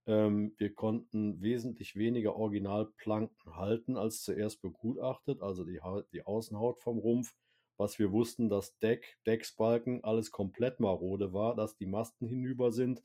[0.07, 5.79] Ähm, wir konnten wesentlich weniger Originalplanken halten als zuerst begutachtet, also die,
[6.11, 7.35] die Außenhaut vom Rumpf.
[7.77, 13.03] Was wir wussten, dass Deck, Decksbalken, alles komplett marode war, dass die Masten hinüber sind,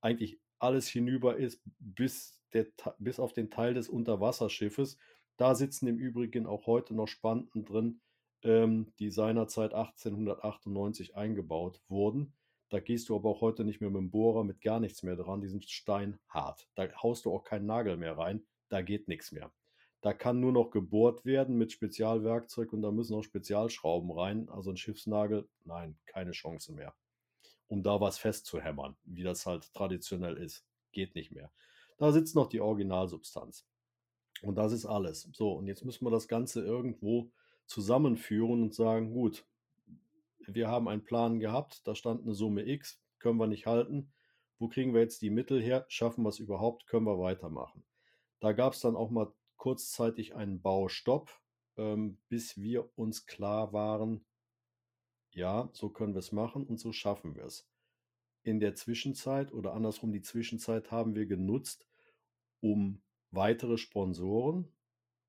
[0.00, 2.66] eigentlich alles hinüber ist, bis, der,
[2.98, 4.98] bis auf den Teil des Unterwasserschiffes.
[5.36, 8.00] Da sitzen im Übrigen auch heute noch Spanten drin,
[8.42, 12.32] ähm, die seinerzeit 1898 eingebaut wurden.
[12.74, 15.14] Da gehst du aber auch heute nicht mehr mit dem Bohrer, mit gar nichts mehr
[15.14, 15.40] dran.
[15.40, 16.68] Die sind steinhart.
[16.74, 18.44] Da haust du auch keinen Nagel mehr rein.
[18.68, 19.52] Da geht nichts mehr.
[20.00, 24.48] Da kann nur noch gebohrt werden mit Spezialwerkzeug und da müssen auch Spezialschrauben rein.
[24.48, 26.96] Also ein Schiffsnagel, nein, keine Chance mehr.
[27.68, 30.66] Um da was festzuhämmern, wie das halt traditionell ist.
[30.90, 31.52] Geht nicht mehr.
[31.96, 33.68] Da sitzt noch die Originalsubstanz.
[34.42, 35.28] Und das ist alles.
[35.32, 37.30] So, und jetzt müssen wir das Ganze irgendwo
[37.66, 39.46] zusammenführen und sagen, gut,
[40.46, 44.12] wir haben einen Plan gehabt, da stand eine Summe X, können wir nicht halten.
[44.58, 45.84] Wo kriegen wir jetzt die Mittel her?
[45.88, 46.86] Schaffen wir es überhaupt?
[46.86, 47.84] Können wir weitermachen?
[48.40, 51.30] Da gab es dann auch mal kurzzeitig einen Baustopp,
[51.76, 54.24] ähm, bis wir uns klar waren,
[55.30, 57.68] ja, so können wir es machen und so schaffen wir es.
[58.42, 61.88] In der Zwischenzeit oder andersrum, die Zwischenzeit haben wir genutzt,
[62.60, 64.72] um weitere Sponsoren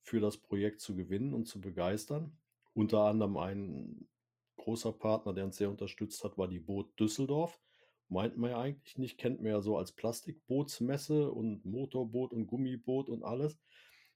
[0.01, 2.38] für das Projekt zu gewinnen und zu begeistern.
[2.73, 4.08] Unter anderem ein
[4.57, 7.59] großer Partner, der uns sehr unterstützt hat, war die Boot Düsseldorf.
[8.07, 13.09] Meint man ja eigentlich nicht, kennt man ja so als Plastikbootsmesse und Motorboot und Gummiboot
[13.09, 13.57] und alles.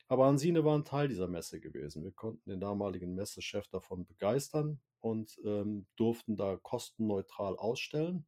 [0.07, 2.03] Aber Hansine war ein Teil dieser Messe gewesen.
[2.03, 8.25] Wir konnten den damaligen Messechef davon begeistern und ähm, durften da kostenneutral ausstellen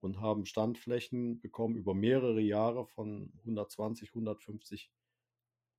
[0.00, 4.90] und haben Standflächen bekommen über mehrere Jahre von 120, 150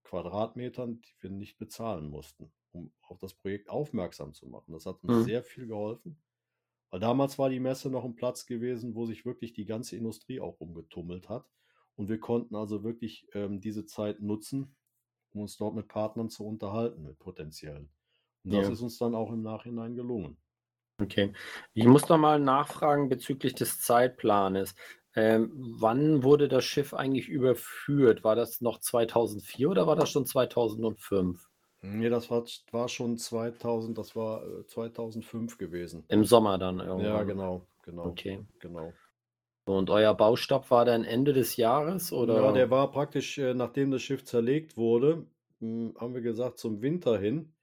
[0.05, 4.73] Quadratmetern, die wir nicht bezahlen mussten, um auf das Projekt aufmerksam zu machen.
[4.73, 5.25] Das hat uns Mhm.
[5.25, 6.23] sehr viel geholfen,
[6.91, 10.39] weil damals war die Messe noch ein Platz gewesen, wo sich wirklich die ganze Industrie
[10.41, 11.49] auch rumgetummelt hat.
[11.95, 14.75] Und wir konnten also wirklich ähm, diese Zeit nutzen,
[15.33, 17.91] um uns dort mit Partnern zu unterhalten, mit potenziellen.
[18.43, 18.69] Und das Ja.
[18.69, 20.39] ist uns dann auch im Nachhinein gelungen.
[21.01, 21.33] Okay.
[21.73, 24.75] Ich muss noch mal nachfragen bezüglich des Zeitplanes.
[25.15, 28.23] Ähm, wann wurde das Schiff eigentlich überführt?
[28.23, 31.49] War das noch 2004 oder war das schon 2005?
[31.81, 36.09] Nee, das war, war schon 2000, das war äh, 2005 gewesen.
[36.09, 37.25] Im Sommer dann Ja, irgendwann.
[37.25, 38.45] genau, genau, Okay.
[38.59, 38.99] genau.
[39.65, 42.41] Und euer Baustopp war dann Ende des Jahres oder?
[42.41, 45.27] Ja, der war praktisch, äh, nachdem das Schiff zerlegt wurde,
[45.59, 47.53] mh, haben wir gesagt, zum Winter hin,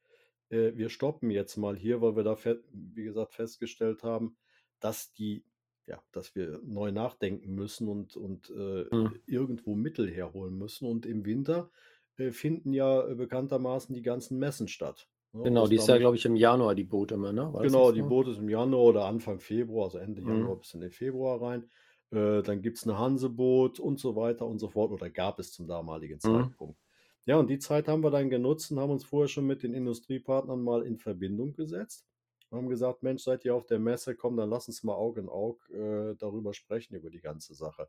[0.51, 2.37] äh, wir stoppen jetzt mal hier, weil wir da,
[2.73, 4.37] wie gesagt, festgestellt haben,
[4.81, 5.45] dass die,
[5.87, 9.23] ja, dass wir neu nachdenken müssen und, und äh, Hm.
[9.27, 10.87] irgendwo Mittel herholen müssen.
[10.89, 11.71] Und im Winter
[12.17, 15.09] äh, finden ja äh, bekanntermaßen die ganzen Messen statt.
[15.33, 15.43] ne?
[15.45, 17.53] Genau, die ist ja, glaube ich, im Januar die Boote immer, ne?
[17.53, 18.03] War Genau, die so?
[18.03, 20.23] Boot ist im Januar oder Anfang Februar, also Ende Mhm.
[20.23, 21.71] Januar bis in den Februar rein.
[22.11, 25.53] Äh, dann gibt es eine Hanseboot und so weiter und so fort, oder gab es
[25.53, 26.55] zum damaligen Mhm.
[26.59, 26.79] Zeitpunkt.
[27.25, 29.75] Ja, und die Zeit haben wir dann genutzt und haben uns vorher schon mit den
[29.75, 32.09] Industriepartnern mal in Verbindung gesetzt.
[32.53, 35.17] Wir haben gesagt, Mensch, seid ihr auf der Messe, komm, dann lass uns mal Aug
[35.17, 37.89] in Aug äh, darüber sprechen, über die ganze Sache.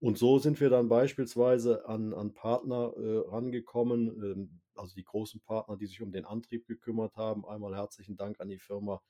[0.00, 5.40] Und so sind wir dann beispielsweise an, an Partner äh, rangekommen, ähm, also die großen
[5.40, 7.46] Partner, die sich um den Antrieb gekümmert haben.
[7.46, 9.00] Einmal herzlichen Dank an die Firma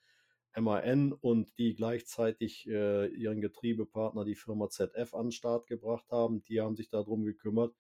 [0.56, 6.44] MAN und die gleichzeitig äh, ihren Getriebepartner, die Firma ZF, an den Start gebracht haben.
[6.44, 7.74] Die haben sich darum gekümmert,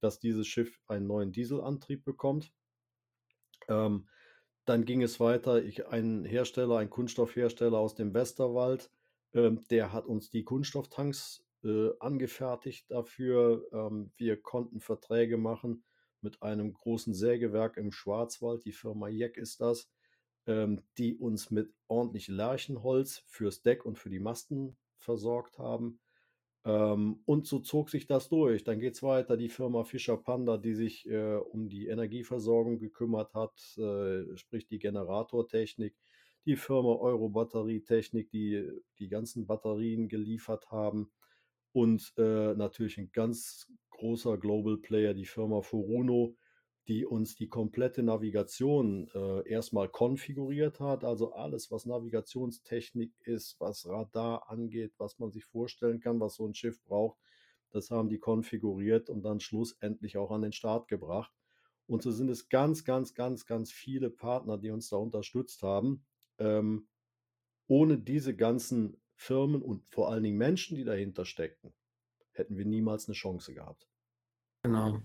[0.00, 2.52] dass dieses Schiff einen neuen Dieselantrieb bekommt.
[3.66, 4.08] Ähm,
[4.70, 5.64] dann ging es weiter.
[5.64, 8.88] Ich, ein Hersteller, ein Kunststoffhersteller aus dem Westerwald,
[9.34, 13.66] ähm, der hat uns die Kunststofftanks äh, angefertigt dafür.
[13.72, 15.82] Ähm, wir konnten Verträge machen
[16.20, 18.64] mit einem großen Sägewerk im Schwarzwald.
[18.64, 19.90] Die Firma Jeck ist das,
[20.46, 25.98] ähm, die uns mit ordentlich Lärchenholz fürs Deck und für die Masten versorgt haben.
[26.64, 28.64] Ähm, und so zog sich das durch.
[28.64, 29.36] Dann geht es weiter.
[29.36, 34.78] Die Firma Fischer Panda, die sich äh, um die Energieversorgung gekümmert hat, äh, sprich die
[34.78, 35.94] Generatortechnik.
[36.46, 38.66] Die Firma Euro-Batterietechnik, die
[38.98, 41.10] die ganzen Batterien geliefert haben.
[41.72, 46.36] Und äh, natürlich ein ganz großer Global Player, die Firma Furuno,
[46.90, 51.04] die uns die komplette Navigation äh, erstmal konfiguriert hat.
[51.04, 56.48] Also alles, was Navigationstechnik ist, was Radar angeht, was man sich vorstellen kann, was so
[56.48, 57.16] ein Schiff braucht,
[57.70, 61.32] das haben die konfiguriert und dann schlussendlich auch an den Start gebracht.
[61.86, 66.04] Und so sind es ganz, ganz, ganz, ganz viele Partner, die uns da unterstützt haben.
[66.38, 66.88] Ähm,
[67.68, 71.72] ohne diese ganzen Firmen und vor allen Dingen Menschen, die dahinter steckten,
[72.32, 73.89] hätten wir niemals eine Chance gehabt.
[74.64, 74.98] Genau.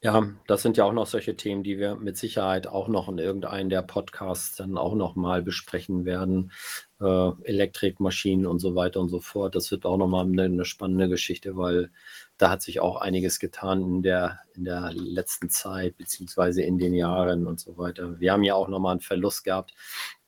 [0.00, 3.18] Ja, das sind ja auch noch solche Themen, die wir mit Sicherheit auch noch in
[3.18, 6.52] irgendeinem der Podcasts dann auch noch mal besprechen werden.
[7.00, 9.56] Äh, Elektrikmaschinen und so weiter und so fort.
[9.56, 11.90] Das wird auch noch mal eine, eine spannende Geschichte, weil
[12.38, 16.94] da hat sich auch einiges getan in der, in der letzten Zeit, beziehungsweise in den
[16.94, 18.20] Jahren und so weiter.
[18.20, 19.74] Wir haben ja auch noch mal einen Verlust gehabt.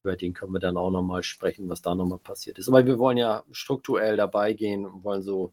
[0.02, 2.68] Über den können wir dann auch noch mal sprechen, was da noch mal passiert ist.
[2.68, 5.52] Aber wir wollen ja strukturell dabei gehen und wollen so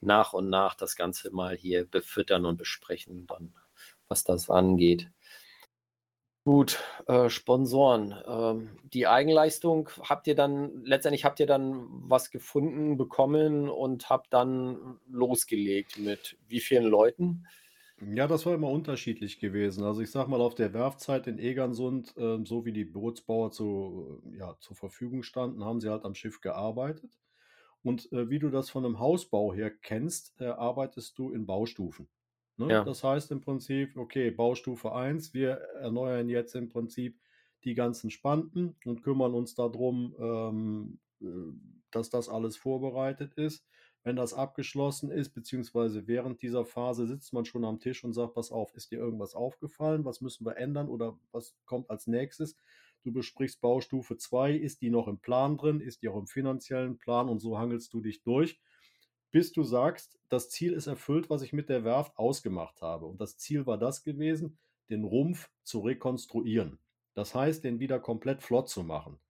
[0.00, 3.54] nach und nach das Ganze mal hier befüttern und besprechen, dann,
[4.08, 5.10] was das angeht.
[6.46, 8.14] Gut, äh, Sponsoren.
[8.24, 14.32] Ähm, die Eigenleistung habt ihr dann, letztendlich habt ihr dann was gefunden, bekommen und habt
[14.32, 17.46] dann losgelegt mit wie vielen Leuten?
[18.00, 19.82] Ja, das war immer unterschiedlich gewesen.
[19.82, 24.22] Also ich sag mal, auf der Werfzeit in Egersund, äh, so wie die Bootsbauer zu,
[24.38, 27.10] ja, zur Verfügung standen, haben sie halt am Schiff gearbeitet.
[27.86, 32.08] Und äh, wie du das von einem Hausbau her kennst, äh, arbeitest du in Baustufen.
[32.56, 32.68] Ne?
[32.72, 32.84] Ja.
[32.84, 37.20] Das heißt im Prinzip, okay, Baustufe 1, wir erneuern jetzt im Prinzip
[37.62, 41.26] die ganzen Spanten und kümmern uns darum, ähm, äh,
[41.92, 43.64] dass das alles vorbereitet ist.
[44.02, 48.34] Wenn das abgeschlossen ist, beziehungsweise während dieser Phase sitzt man schon am Tisch und sagt,
[48.34, 50.04] pass auf, ist dir irgendwas aufgefallen?
[50.04, 52.56] Was müssen wir ändern oder was kommt als nächstes?
[53.06, 56.98] Du besprichst Baustufe 2, ist die noch im Plan drin, ist die auch im finanziellen
[56.98, 58.58] Plan und so hangelst du dich durch,
[59.30, 63.06] bis du sagst, das Ziel ist erfüllt, was ich mit der Werft ausgemacht habe.
[63.06, 64.58] Und das Ziel war das gewesen,
[64.90, 66.80] den Rumpf zu rekonstruieren.
[67.14, 69.20] Das heißt, den wieder komplett flott zu machen.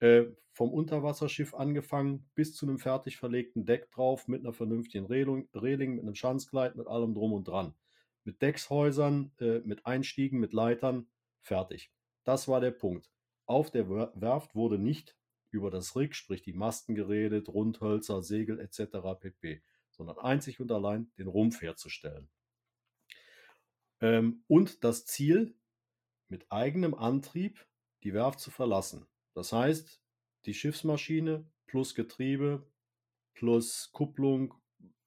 [0.00, 5.94] Äh, vom Unterwasserschiff angefangen bis zu einem fertig verlegten Deck drauf mit einer vernünftigen Reling,
[5.94, 7.74] mit einem Schanzkleid, mit allem drum und dran.
[8.24, 11.06] Mit Deckshäusern, äh, mit Einstiegen, mit Leitern,
[11.40, 11.90] fertig.
[12.24, 13.13] Das war der Punkt.
[13.46, 15.16] Auf der Werft wurde nicht
[15.50, 18.98] über das Rig, sprich die Masten geredet, Rundhölzer, Segel etc.
[19.20, 22.28] pp., sondern einzig und allein den Rumpf herzustellen.
[24.00, 25.54] Ähm, und das Ziel,
[26.28, 27.64] mit eigenem Antrieb
[28.02, 29.06] die Werft zu verlassen.
[29.34, 30.02] Das heißt,
[30.46, 32.66] die Schiffsmaschine plus Getriebe
[33.34, 34.54] plus Kupplung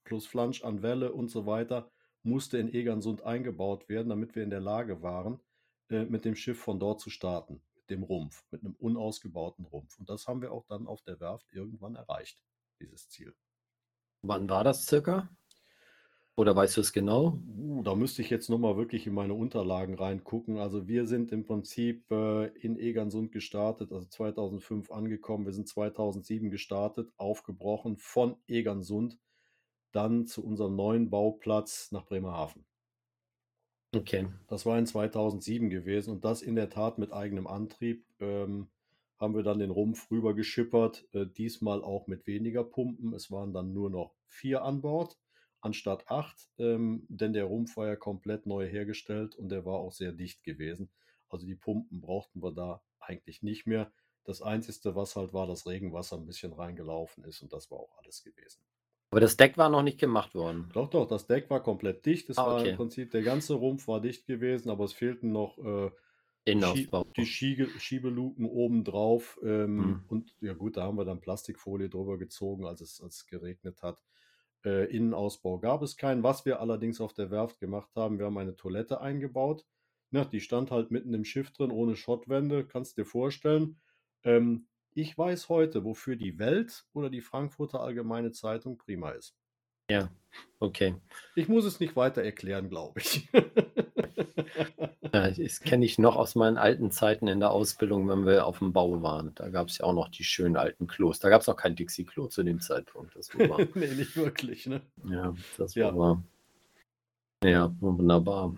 [0.04, 1.92] plus Flansch an Welle und so weiter
[2.24, 5.42] musste in Egernsund eingebaut werden, damit wir in der Lage waren,
[5.90, 9.98] äh, mit dem Schiff von dort zu starten dem Rumpf, mit einem unausgebauten Rumpf.
[10.00, 12.40] Und das haben wir auch dann auf der Werft irgendwann erreicht,
[12.80, 13.36] dieses Ziel.
[14.22, 15.30] Wann war das circa?
[16.36, 17.40] Oder weißt du es genau?
[17.58, 20.60] Uh, da müsste ich jetzt nochmal wirklich in meine Unterlagen reingucken.
[20.60, 25.46] Also wir sind im Prinzip äh, in Egernsund gestartet, also 2005 angekommen.
[25.46, 29.18] Wir sind 2007 gestartet, aufgebrochen von Egernsund
[29.92, 32.66] dann zu unserem neuen Bauplatz nach Bremerhaven.
[33.94, 34.28] Okay.
[34.48, 38.06] Das war in 2007 gewesen und das in der Tat mit eigenem Antrieb.
[38.20, 38.70] Ähm,
[39.18, 43.14] haben wir dann den Rumpf rüber geschippert, äh, diesmal auch mit weniger Pumpen.
[43.14, 45.18] Es waren dann nur noch vier an Bord
[45.60, 49.92] anstatt acht, ähm, denn der Rumpf war ja komplett neu hergestellt und der war auch
[49.92, 50.90] sehr dicht gewesen.
[51.30, 53.92] Also die Pumpen brauchten wir da eigentlich nicht mehr.
[54.24, 57.98] Das Einzige, was halt war, dass Regenwasser ein bisschen reingelaufen ist und das war auch
[57.98, 58.62] alles gewesen.
[59.10, 60.70] Aber das Deck war noch nicht gemacht worden.
[60.74, 62.30] Doch, doch, das Deck war komplett dicht.
[62.30, 65.58] Es ah, war im Prinzip, der ganze Rumpf war dicht gewesen, aber es fehlten noch
[65.60, 65.92] äh,
[66.48, 69.38] Schie die Schiege Schiebeluken oben drauf.
[69.44, 70.04] Ähm, hm.
[70.08, 73.84] Und ja gut, da haben wir dann Plastikfolie drüber gezogen, als es, als es geregnet
[73.84, 74.02] hat.
[74.64, 76.24] Äh, Innenausbau gab es keinen.
[76.24, 79.66] Was wir allerdings auf der Werft gemacht haben, wir haben eine Toilette eingebaut.
[80.12, 83.82] Ja, die stand halt mitten im Schiff drin, ohne Schottwände, kannst dir vorstellen.
[84.24, 84.68] Ähm,
[84.98, 89.36] ich weiß heute, wofür die Welt oder die Frankfurter Allgemeine Zeitung prima ist.
[89.92, 90.10] Ja,
[90.60, 90.96] okay.
[91.36, 93.30] Ich muss es nicht weiter erklären, glaube ich.
[95.14, 98.58] ja, das kenne ich noch aus meinen alten Zeiten in der Ausbildung, wenn wir auf
[98.58, 99.34] dem Bau waren.
[99.36, 101.20] Da gab es ja auch noch die schönen alten Klos.
[101.20, 103.16] Da gab es noch kein Dixie-Klo zu dem Zeitpunkt.
[103.16, 104.82] Das war nee, nicht wirklich, ne?
[105.06, 105.96] Ja, das ja.
[105.96, 106.24] war.
[107.44, 108.56] Ja, wunderbar.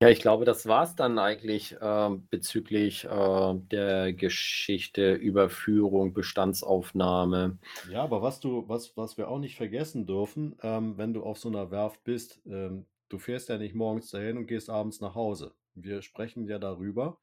[0.00, 7.58] Ja, ich glaube, das war es dann eigentlich äh, bezüglich äh, der Geschichte, Überführung, Bestandsaufnahme.
[7.82, 11.38] Ja, aber was du, was, was wir auch nicht vergessen dürfen, ähm, wenn du auf
[11.38, 15.16] so einer Werft bist, ähm, du fährst ja nicht morgens dahin und gehst abends nach
[15.16, 15.56] Hause.
[15.74, 17.18] Wir sprechen ja darüber,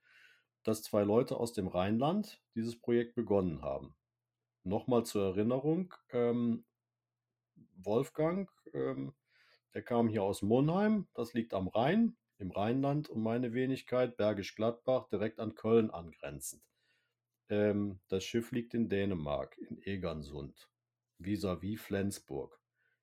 [0.64, 3.96] dass zwei Leute aus dem Rheinland dieses Projekt begonnen haben.
[4.64, 6.66] Nochmal zur Erinnerung, ähm,
[7.78, 9.14] Wolfgang, ähm,
[9.74, 14.56] der kam hier aus Monheim, das liegt am Rhein, im Rheinland und meine Wenigkeit Bergisch
[14.56, 16.64] Gladbach direkt an Köln angrenzend.
[17.50, 20.70] Ähm, das Schiff liegt in Dänemark, in Egersund,
[21.20, 22.60] vis-à-vis Flensburg.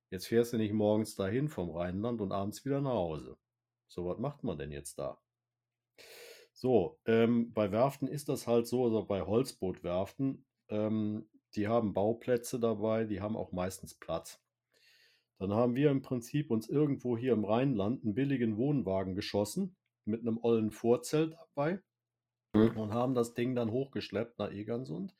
[0.09, 3.37] Jetzt fährst du nicht morgens dahin vom Rheinland und abends wieder nach Hause.
[3.87, 5.19] So, was macht man denn jetzt da?
[6.53, 12.59] So, ähm, bei Werften ist das halt so, also bei Holzbootwerften, ähm, die haben Bauplätze
[12.59, 14.39] dabei, die haben auch meistens Platz.
[15.43, 19.75] Dann haben wir im Prinzip uns irgendwo hier im Rheinland einen billigen Wohnwagen geschossen
[20.05, 21.81] mit einem ollen Vorzelt dabei
[22.55, 22.77] Mhm.
[22.77, 25.15] und haben das Ding dann hochgeschleppt nach Egersund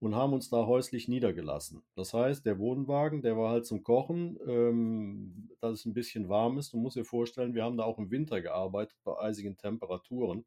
[0.00, 1.84] und haben uns da häuslich niedergelassen.
[1.94, 6.58] Das heißt, der Wohnwagen, der war halt zum Kochen, ähm, dass es ein bisschen warm
[6.58, 6.72] ist.
[6.72, 10.44] Du musst dir vorstellen, wir haben da auch im Winter gearbeitet bei eisigen Temperaturen,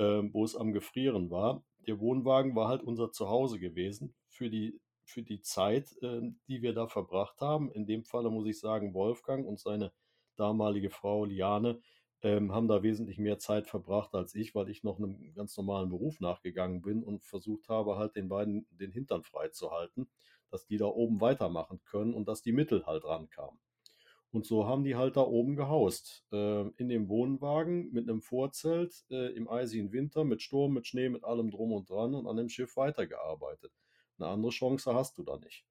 [0.00, 1.62] ähm, wo es am Gefrieren war.
[1.86, 6.72] Der Wohnwagen war halt unser Zuhause gewesen für die, für die Zeit, ähm, die wir
[6.72, 7.70] da verbracht haben.
[7.72, 9.92] In dem Falle muss ich sagen, Wolfgang und seine
[10.36, 11.80] damalige Frau Liane
[12.22, 15.90] ähm, haben da wesentlich mehr Zeit verbracht als ich, weil ich noch einem ganz normalen
[15.90, 20.08] Beruf nachgegangen bin und versucht habe, halt den beiden den Hintern frei zu halten,
[20.50, 23.58] dass die da oben weitermachen können und dass die Mittel halt rankamen.
[24.30, 26.24] Und so haben die halt da oben gehaust.
[26.32, 31.10] Äh, in dem Wohnwagen mit einem Vorzelt äh, im eisigen Winter, mit Sturm, mit Schnee,
[31.10, 33.72] mit allem drum und dran und an dem Schiff weitergearbeitet.
[34.22, 35.66] Eine andere Chance hast du da nicht.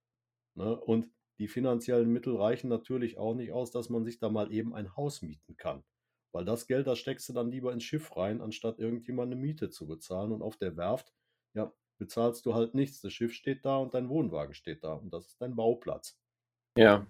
[0.56, 0.76] Ne?
[0.78, 4.76] Und die finanziellen Mittel reichen natürlich auch nicht aus, dass man sich da mal eben
[4.76, 5.84] ein Haus mieten kann.
[6.34, 9.70] Weil das Geld, das steckst du dann lieber ins Schiff rein, anstatt irgendjemand eine Miete
[9.70, 10.32] zu bezahlen.
[10.32, 11.14] Und auf der Werft,
[11.54, 13.02] ja, bezahlst du halt nichts.
[13.02, 14.94] Das Schiff steht da und dein Wohnwagen steht da.
[14.94, 16.20] Und das ist dein Bauplatz.
[16.78, 17.08] Ja.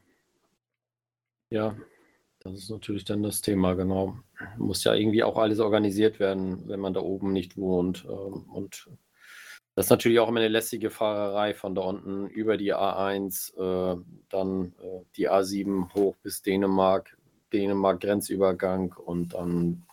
[1.50, 1.76] Ja,
[2.40, 4.18] das ist natürlich dann das Thema, genau.
[4.58, 8.06] Muss ja irgendwie auch alles organisiert werden, wenn man da oben nicht wohnt.
[8.10, 8.90] ähm, Und
[9.76, 14.02] das ist natürlich auch immer eine lästige Fahrerei von da unten über die A1, äh,
[14.30, 17.18] dann äh, die A7 hoch bis Dänemark,
[17.54, 19.84] Dänemark Grenzübergang und dann,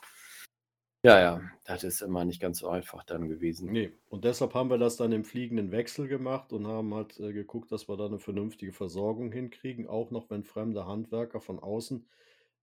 [1.05, 3.71] ja, ja, das ist immer nicht ganz so einfach dann gewesen.
[3.71, 7.33] Nee, und deshalb haben wir das dann im fliegenden Wechsel gemacht und haben halt äh,
[7.33, 12.05] geguckt, dass wir da eine vernünftige Versorgung hinkriegen, auch noch wenn fremde Handwerker von außen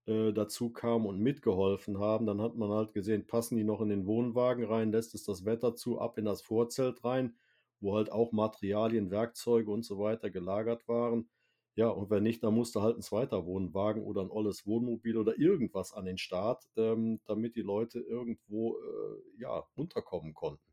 [0.06, 2.26] äh, dazu kamen und mitgeholfen haben.
[2.26, 5.44] Dann hat man halt gesehen, passen die noch in den Wohnwagen rein, lässt es das
[5.44, 7.36] Wetter zu, ab in das Vorzelt rein,
[7.80, 11.28] wo halt auch Materialien, Werkzeuge und so weiter gelagert waren.
[11.76, 15.38] Ja, und wenn nicht, dann musste halt ein zweiter Wohnwagen oder ein olles Wohnmobil oder
[15.38, 20.64] irgendwas an den Start, ähm, damit die Leute irgendwo äh, ja, unterkommen konnten.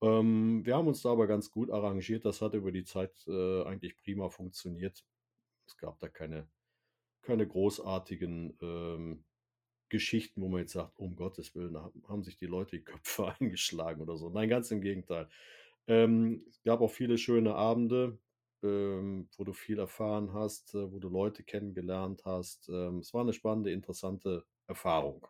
[0.00, 2.24] Ähm, wir haben uns da aber ganz gut arrangiert.
[2.24, 5.04] Das hat über die Zeit äh, eigentlich prima funktioniert.
[5.66, 6.48] Es gab da keine,
[7.24, 9.24] keine großartigen ähm,
[9.88, 14.02] Geschichten, wo man jetzt sagt, um Gottes Willen, haben sich die Leute die Köpfe eingeschlagen
[14.02, 14.30] oder so.
[14.30, 15.28] Nein, ganz im Gegenteil.
[15.86, 18.18] Ähm, es gab auch viele schöne Abende,
[18.62, 22.68] ähm, wo du viel erfahren hast, äh, wo du Leute kennengelernt hast.
[22.70, 25.26] Ähm, es war eine spannende, interessante Erfahrung.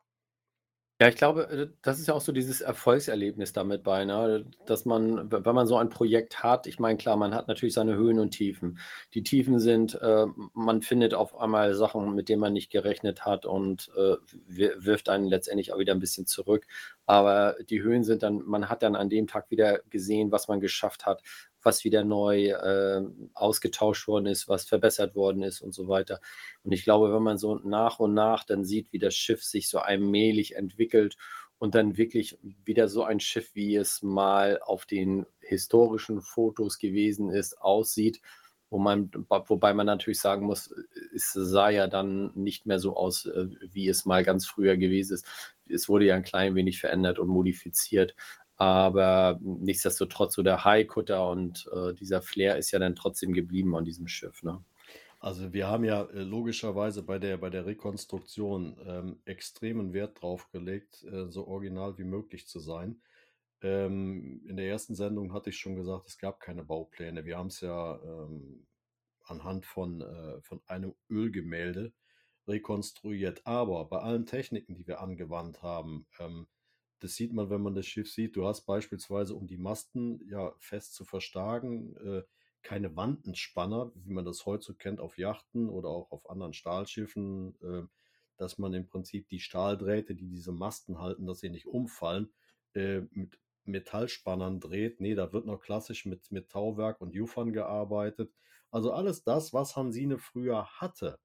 [1.00, 4.46] Ja, ich glaube, äh, das ist ja auch so dieses Erfolgserlebnis damit bei, ne?
[4.64, 7.96] Dass man, wenn man so ein Projekt hat ich meine, klar, man hat natürlich seine
[7.96, 8.78] Höhen und Tiefen.
[9.12, 13.44] Die Tiefen sind, äh, man findet auf einmal Sachen, mit denen man nicht gerechnet hat
[13.44, 14.14] und, äh,
[14.46, 16.64] wirft einen letztendlich auch wieder ein bisschen zurück.
[17.06, 20.60] Aber die Höhen sind dann man hat dann an dem Tag wieder gesehen, was man
[20.60, 21.22] geschafft hat,
[21.64, 23.02] was wieder neu, äh,
[23.34, 26.20] ausgetauscht worden ist, was verbessert worden ist und so weiter.
[26.62, 29.68] Und ich glaube, wenn man so nach und nach dann sieht, wie das Schiff sich
[29.68, 31.16] so allmählich entwickelt
[31.58, 37.30] und dann wirklich wieder so ein Schiff, wie es mal auf den historischen Fotos gewesen
[37.30, 38.20] ist, aussieht,
[38.70, 40.74] wo man wobei man natürlich sagen muss,
[41.14, 45.14] es sah ja dann nicht mehr so aus, äh, wie es mal ganz früher gewesen
[45.14, 45.26] ist.
[45.68, 48.16] Es wurde ja ein klein wenig verändert und modifiziert,
[48.64, 53.84] aber nichtsdestotrotz so der Haikutter und, äh, dieser Flair ist ja dann trotzdem geblieben an
[53.84, 54.62] diesem Schiff, ne?
[55.20, 60.50] Also wir haben ja äh, logischerweise bei der, bei der Rekonstruktion ähm, extremen Wert drauf
[60.50, 63.00] gelegt, äh, so original wie möglich zu sein.
[63.62, 67.24] Ähm, in der ersten Sendung hatte ich schon gesagt, es gab keine Baupläne.
[67.24, 68.66] Wir haben es ja ähm,
[69.22, 71.94] anhand von, äh, von einem Ölgemälde
[72.46, 73.46] rekonstruiert.
[73.46, 76.46] Aber bei allen Techniken, die wir angewandt haben, ähm,
[77.04, 78.36] das sieht man, wenn man das Schiff sieht.
[78.36, 82.22] Du hast beispielsweise, um die Masten ja fest zu verstärken, äh,
[82.62, 87.56] keine Wandenspanner, wie man das heute so kennt auf Yachten oder auch auf anderen Stahlschiffen.
[87.62, 87.86] Äh,
[88.36, 92.32] dass man im Prinzip die Stahldrähte, die diese Masten halten, dass sie nicht umfallen,
[92.74, 95.00] äh, mit Metallspannern dreht.
[95.00, 98.32] Nee, da wird noch klassisch mit, mit Tauwerk und Juffern gearbeitet.
[98.70, 101.20] Also alles das, was Hansine früher hatte,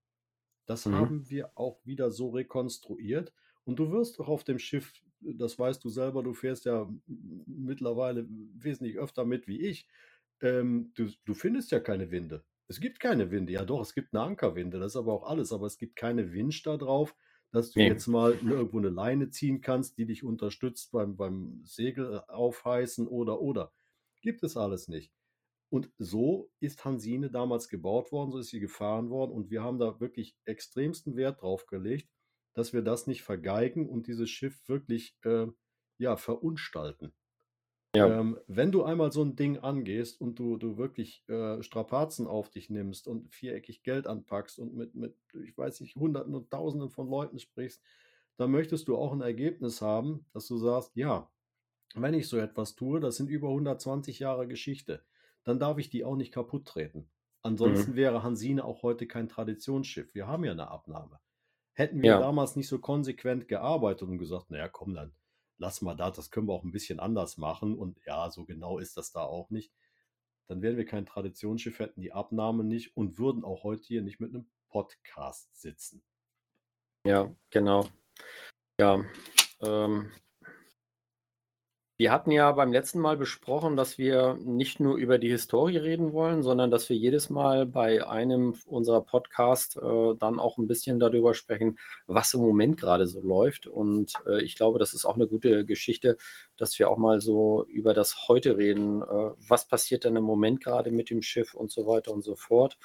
[0.65, 0.91] das Mhm.
[0.91, 3.33] haben wir auch wieder so rekonstruiert.
[3.65, 8.27] Und du wirst auch auf dem Schiff, das weißt du selber, du fährst ja mittlerweile
[8.29, 9.87] wesentlich öfter mit wie ich.
[10.41, 12.43] Ähm, du, du findest ja keine Winde.
[12.67, 13.51] Es gibt keine Winde.
[13.53, 15.51] Ja, doch, es gibt eine Ankerwinde, das ist aber auch alles.
[15.51, 17.15] Aber es gibt keine Winch da drauf,
[17.51, 17.87] dass du Nee.
[17.87, 23.41] jetzt mal irgendwo eine Leine ziehen kannst, die dich unterstützt beim, beim Segel aufheißen oder
[23.41, 23.73] oder.
[24.21, 25.11] Gibt es alles nicht.
[25.69, 29.79] Und so ist Hansine damals gebaut worden, so ist sie gefahren worden und wir haben
[29.79, 32.09] da wirklich extremsten Wert drauf gelegt,
[32.53, 35.47] dass wir das nicht vergeigen und dieses Schiff wirklich äh,
[35.97, 37.13] ja, verunstalten.
[37.95, 38.19] Ja.
[38.19, 42.49] Ähm, wenn du einmal so ein Ding angehst und du, du wirklich äh, Strapazen auf
[42.49, 46.91] dich nimmst und viereckig Geld anpackst und mit, mit, ich weiß nicht, Hunderten und Tausenden
[46.91, 47.81] von Leuten sprichst,
[48.37, 51.31] dann möchtest du auch ein Ergebnis haben, dass du sagst, ja,
[51.95, 55.03] wenn ich so etwas tue, das sind über 120 Jahre Geschichte,
[55.43, 57.09] dann darf ich die auch nicht kaputt treten.
[57.41, 60.13] Ansonsten wäre Hansine auch heute kein Traditionsschiff.
[60.13, 61.19] Wir haben ja eine Abnahme.
[61.79, 62.19] Hätten wir Ja.
[62.19, 65.15] damals nicht so konsequent gearbeitet und gesagt, naja, komm, dann
[65.59, 68.79] lass mal da, das können wir auch ein bisschen anders machen und ja, so genau
[68.79, 69.71] ist das da auch nicht,
[70.47, 74.19] dann wären wir kein Traditionsschiff, hätten die Abnahme nicht und würden auch heute hier nicht
[74.19, 76.03] mit einem Podcast sitzen.
[77.05, 77.87] Ja, genau.
[78.77, 79.01] Ja,
[79.61, 80.11] ähm,
[81.99, 86.13] wir hatten ja beim letzten Mal besprochen, dass wir nicht nur über die Historie reden
[86.13, 91.01] wollen, sondern dass wir jedes Mal bei einem unserer Podcasts äh, dann auch ein bisschen
[91.01, 91.77] darüber sprechen,
[92.07, 93.67] was im Moment gerade so läuft.
[93.67, 96.15] Und äh, ich glaube, das ist auch eine gute Geschichte,
[96.55, 99.01] dass wir auch mal so über das Heute reden.
[99.01, 102.37] Äh, was passiert denn im Moment gerade mit dem Schiff und so weiter und so
[102.37, 102.77] fort.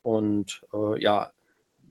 [0.00, 1.34] Und äh, ja,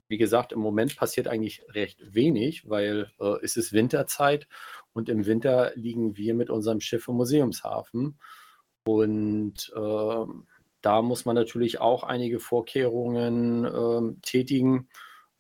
[0.07, 4.47] wie gesagt, im Moment passiert eigentlich recht wenig, weil äh, es ist Winterzeit
[4.93, 8.19] und im Winter liegen wir mit unserem Schiff im Museumshafen.
[8.85, 10.47] Und ähm,
[10.81, 14.89] da muss man natürlich auch einige Vorkehrungen ähm, tätigen,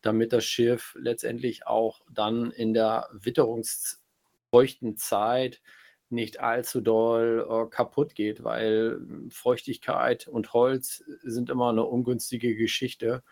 [0.01, 5.61] damit das Schiff letztendlich auch dann in der witterungsfeuchten Zeit
[6.09, 13.23] nicht allzu doll äh, kaputt geht, weil Feuchtigkeit und Holz sind immer eine ungünstige Geschichte.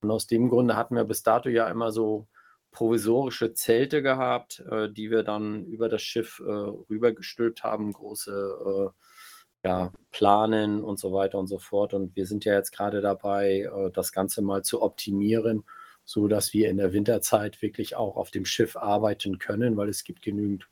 [0.00, 2.26] Und aus dem Grunde hatten wir bis dato ja immer so
[2.70, 9.68] provisorische Zelte gehabt, äh, die wir dann über das Schiff äh, rübergestülpt haben, große äh,
[9.68, 11.94] ja, Planen und so weiter und so fort.
[11.94, 15.64] Und wir sind ja jetzt gerade dabei, äh, das Ganze mal zu optimieren,
[16.04, 20.04] so dass wir in der Winterzeit wirklich auch auf dem Schiff arbeiten können, weil es
[20.04, 20.68] gibt genügend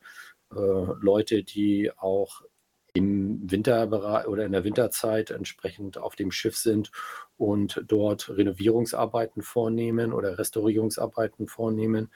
[0.51, 2.41] äh, Leute, die auch
[2.93, 6.91] im Winterbereich oder in der Winterzeit entsprechend auf dem Schiff sind
[7.37, 12.09] und dort Renovierungsarbeiten vornehmen oder Restaurierungsarbeiten vornehmen.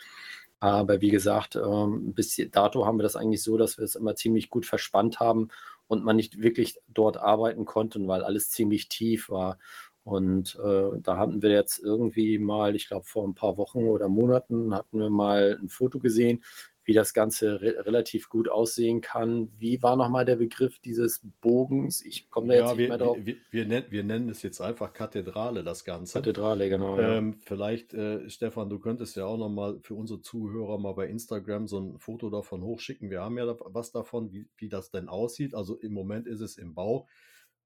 [0.59, 4.15] Aber wie gesagt, ähm, bis dato haben wir das eigentlich so, dass wir es immer
[4.15, 5.49] ziemlich gut verspannt haben
[5.87, 9.57] und man nicht wirklich dort arbeiten konnte, weil alles ziemlich tief war.
[10.05, 14.09] Und äh, da hatten wir jetzt irgendwie mal, ich glaube vor ein paar Wochen oder
[14.09, 16.43] Monaten, hatten wir mal ein Foto gesehen,
[16.85, 19.49] wie das Ganze re relativ gut aussehen kann.
[19.57, 22.03] Wie war nochmal der Begriff dieses Bogens?
[22.03, 23.17] Ich komme da jetzt Ja, nicht wir, mehr drauf.
[23.21, 26.13] wir, wir, nennen, wir nennen es jetzt einfach Kathedrale, das Ganze.
[26.13, 26.99] Kathedrale, genau.
[26.99, 27.17] Ja.
[27.17, 31.67] Ähm, vielleicht, äh, Stefan, du könntest ja auch nochmal für unsere Zuhörer mal bei Instagram
[31.67, 33.09] so ein Foto davon hochschicken.
[33.09, 35.55] Wir haben ja was davon, wie, wie das denn aussieht.
[35.55, 37.07] Also im Moment ist es im Bau.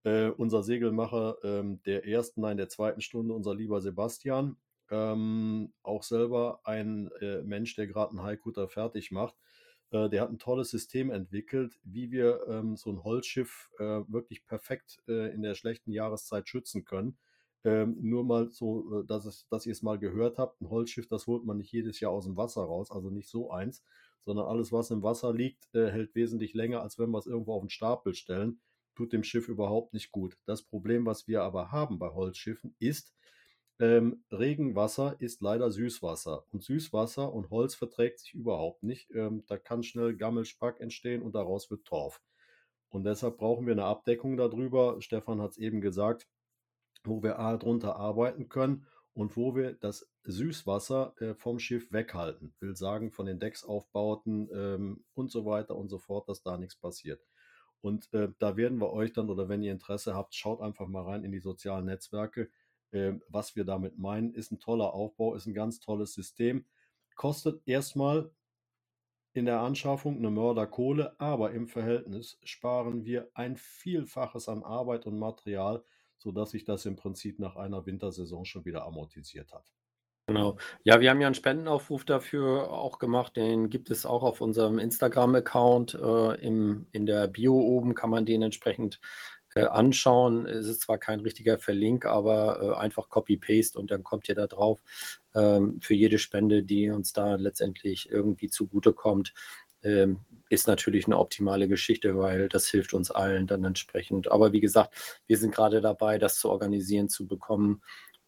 [0.04, 4.58] Äh, unser Segelmacher ähm, der ersten, nein, der zweiten Stunde, unser lieber Sebastian,
[4.90, 9.36] ähm, auch selber ein äh, Mensch, der gerade einen Haikutter fertig macht.
[9.92, 14.46] Äh, der hat ein tolles System entwickelt, wie wir ähm, so ein Holzschiff äh, wirklich
[14.46, 17.18] perfekt äh, in der schlechten Jahreszeit schützen können.
[17.64, 21.08] Ähm, nur mal so, äh, dass, es, dass ihr es mal gehört habt, ein Holzschiff,
[21.08, 23.84] das holt man nicht jedes Jahr aus dem Wasser raus, also nicht so eins,
[24.22, 27.54] sondern alles, was im Wasser liegt, äh, hält wesentlich länger, als wenn wir es irgendwo
[27.54, 28.62] auf den Stapel stellen.
[28.96, 30.38] Tut dem Schiff überhaupt nicht gut.
[30.46, 33.14] Das Problem, was wir aber haben bei Holzschiffen, ist,
[33.80, 36.46] ähm, Regenwasser ist leider Süßwasser.
[36.52, 39.10] Und Süßwasser und Holz verträgt sich überhaupt nicht.
[39.12, 42.22] Ähm, da kann schnell Gammelspack entstehen und daraus wird Torf.
[42.90, 45.02] Und deshalb brauchen wir eine Abdeckung darüber.
[45.02, 46.28] Stefan hat es eben gesagt,
[47.04, 52.54] wo wir A drunter arbeiten können und wo wir das Süßwasser äh, vom Schiff weghalten.
[52.60, 56.76] Will sagen, von den Decksaufbauten ähm, und so weiter und so fort, dass da nichts
[56.76, 57.22] passiert.
[57.82, 61.04] Und äh, da werden wir euch dann, oder wenn ihr Interesse habt, schaut einfach mal
[61.04, 62.50] rein in die sozialen Netzwerke.
[62.92, 66.66] Ähm, was wir damit meinen, ist ein toller Aufbau, ist ein ganz tolles System.
[67.16, 68.32] Kostet erstmal
[69.34, 75.20] in der Anschaffung eine Mörderkohle, aber im Verhältnis sparen wir ein Vielfaches an Arbeit und
[75.20, 75.84] Material,
[76.18, 79.72] sodass sich das im Prinzip nach einer Wintersaison schon wieder amortisiert hat.
[80.30, 80.58] Genau.
[80.84, 83.38] Ja, wir haben ja einen Spendenaufruf dafür auch gemacht.
[83.38, 85.94] Den gibt es auch auf unserem Instagram-Account.
[85.94, 88.98] Äh, in der Bio oben kann man den entsprechend äh,
[89.66, 90.46] anschauen.
[90.46, 94.48] Es ist zwar kein richtiger Verlink, aber äh, einfach Copy-Paste und dann kommt ihr da
[94.48, 94.82] drauf.
[95.36, 99.34] Ähm, für jede Spende, die uns da letztendlich irgendwie zugutekommt,
[99.84, 104.32] ähm, ist natürlich eine optimale Geschichte, weil das hilft uns allen dann entsprechend.
[104.32, 107.82] Aber wie gesagt, wir sind gerade dabei, das zu organisieren, zu bekommen.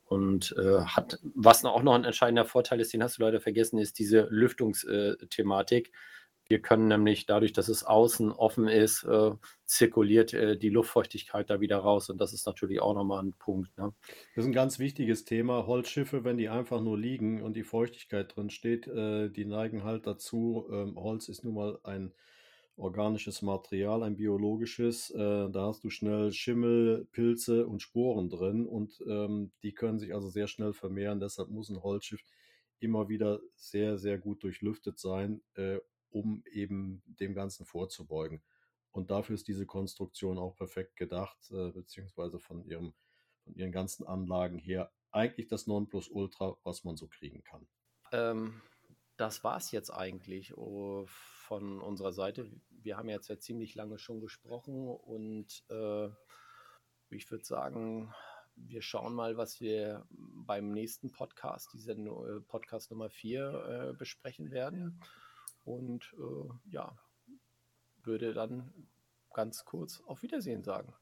[0.05, 3.77] Und äh, hat, was auch noch ein entscheidender Vorteil ist, den hast du leider vergessen,
[3.77, 5.91] ist diese Lüftungsthematik.
[6.50, 9.32] Wir können nämlich dadurch, dass es außen offen ist, äh,
[9.66, 12.10] zirkuliert äh, die Luftfeuchtigkeit da wieder raus.
[12.10, 13.78] Und das ist natürlich auch nochmal ein Punkt.
[13.78, 13.93] Ne?
[14.36, 15.68] Das ist ein ganz wichtiges Thema.
[15.68, 20.08] Holzschiffe, wenn die einfach nur liegen und die Feuchtigkeit drin steht, äh, die neigen halt
[20.08, 20.68] dazu.
[20.72, 22.14] Ähm, Holz ist nun mal ein
[22.78, 25.12] organisches Material, ein biologisches.
[25.12, 30.16] Äh, da hast du schnell Schimmel, Pilze und Sporen drin und ähm, die können sich
[30.16, 31.20] also sehr schnell vermehren.
[31.20, 32.24] Deshalb muss ein Holzschiff
[32.80, 35.78] immer wieder sehr, sehr gut durchlüftet sein, äh,
[36.10, 38.41] um eben dem Ganzen vorzubeugen.
[38.91, 42.93] Und dafür ist diese Konstruktion auch perfekt gedacht, äh, beziehungsweise von, ihrem,
[43.43, 47.68] von ihren ganzen Anlagen her eigentlich das Nonplusultra, was man so kriegen kann.
[48.12, 48.62] Ähm,
[49.18, 52.49] das war es jetzt eigentlich oh, von unserer Seite
[52.84, 56.10] wir haben jetzt ja ziemlich lange schon gesprochen und äh,
[57.10, 58.14] ich würde sagen,
[58.55, 64.51] wir schauen mal, was wir beim nächsten Podcast, diese äh, Podcast Nummer 4, äh, besprechen
[64.51, 64.99] werden.
[65.64, 66.97] Und äh, ja,
[68.03, 68.74] würde dann
[69.34, 70.93] ganz kurz auf Wiedersehen sagen.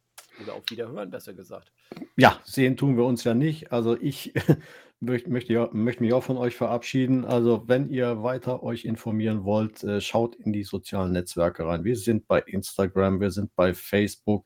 [0.42, 1.72] Oder auf Wiederhören, besser gesagt.
[2.16, 3.72] Ja, sehen tun wir uns ja nicht.
[3.72, 4.34] Also ich
[5.00, 7.26] möchte, möchte, möchte mich auch von euch verabschieden.
[7.26, 11.84] Also wenn ihr weiter euch informieren wollt, äh, schaut in die sozialen Netzwerke rein.
[11.84, 14.46] Wir sind bei Instagram, wir sind bei Facebook.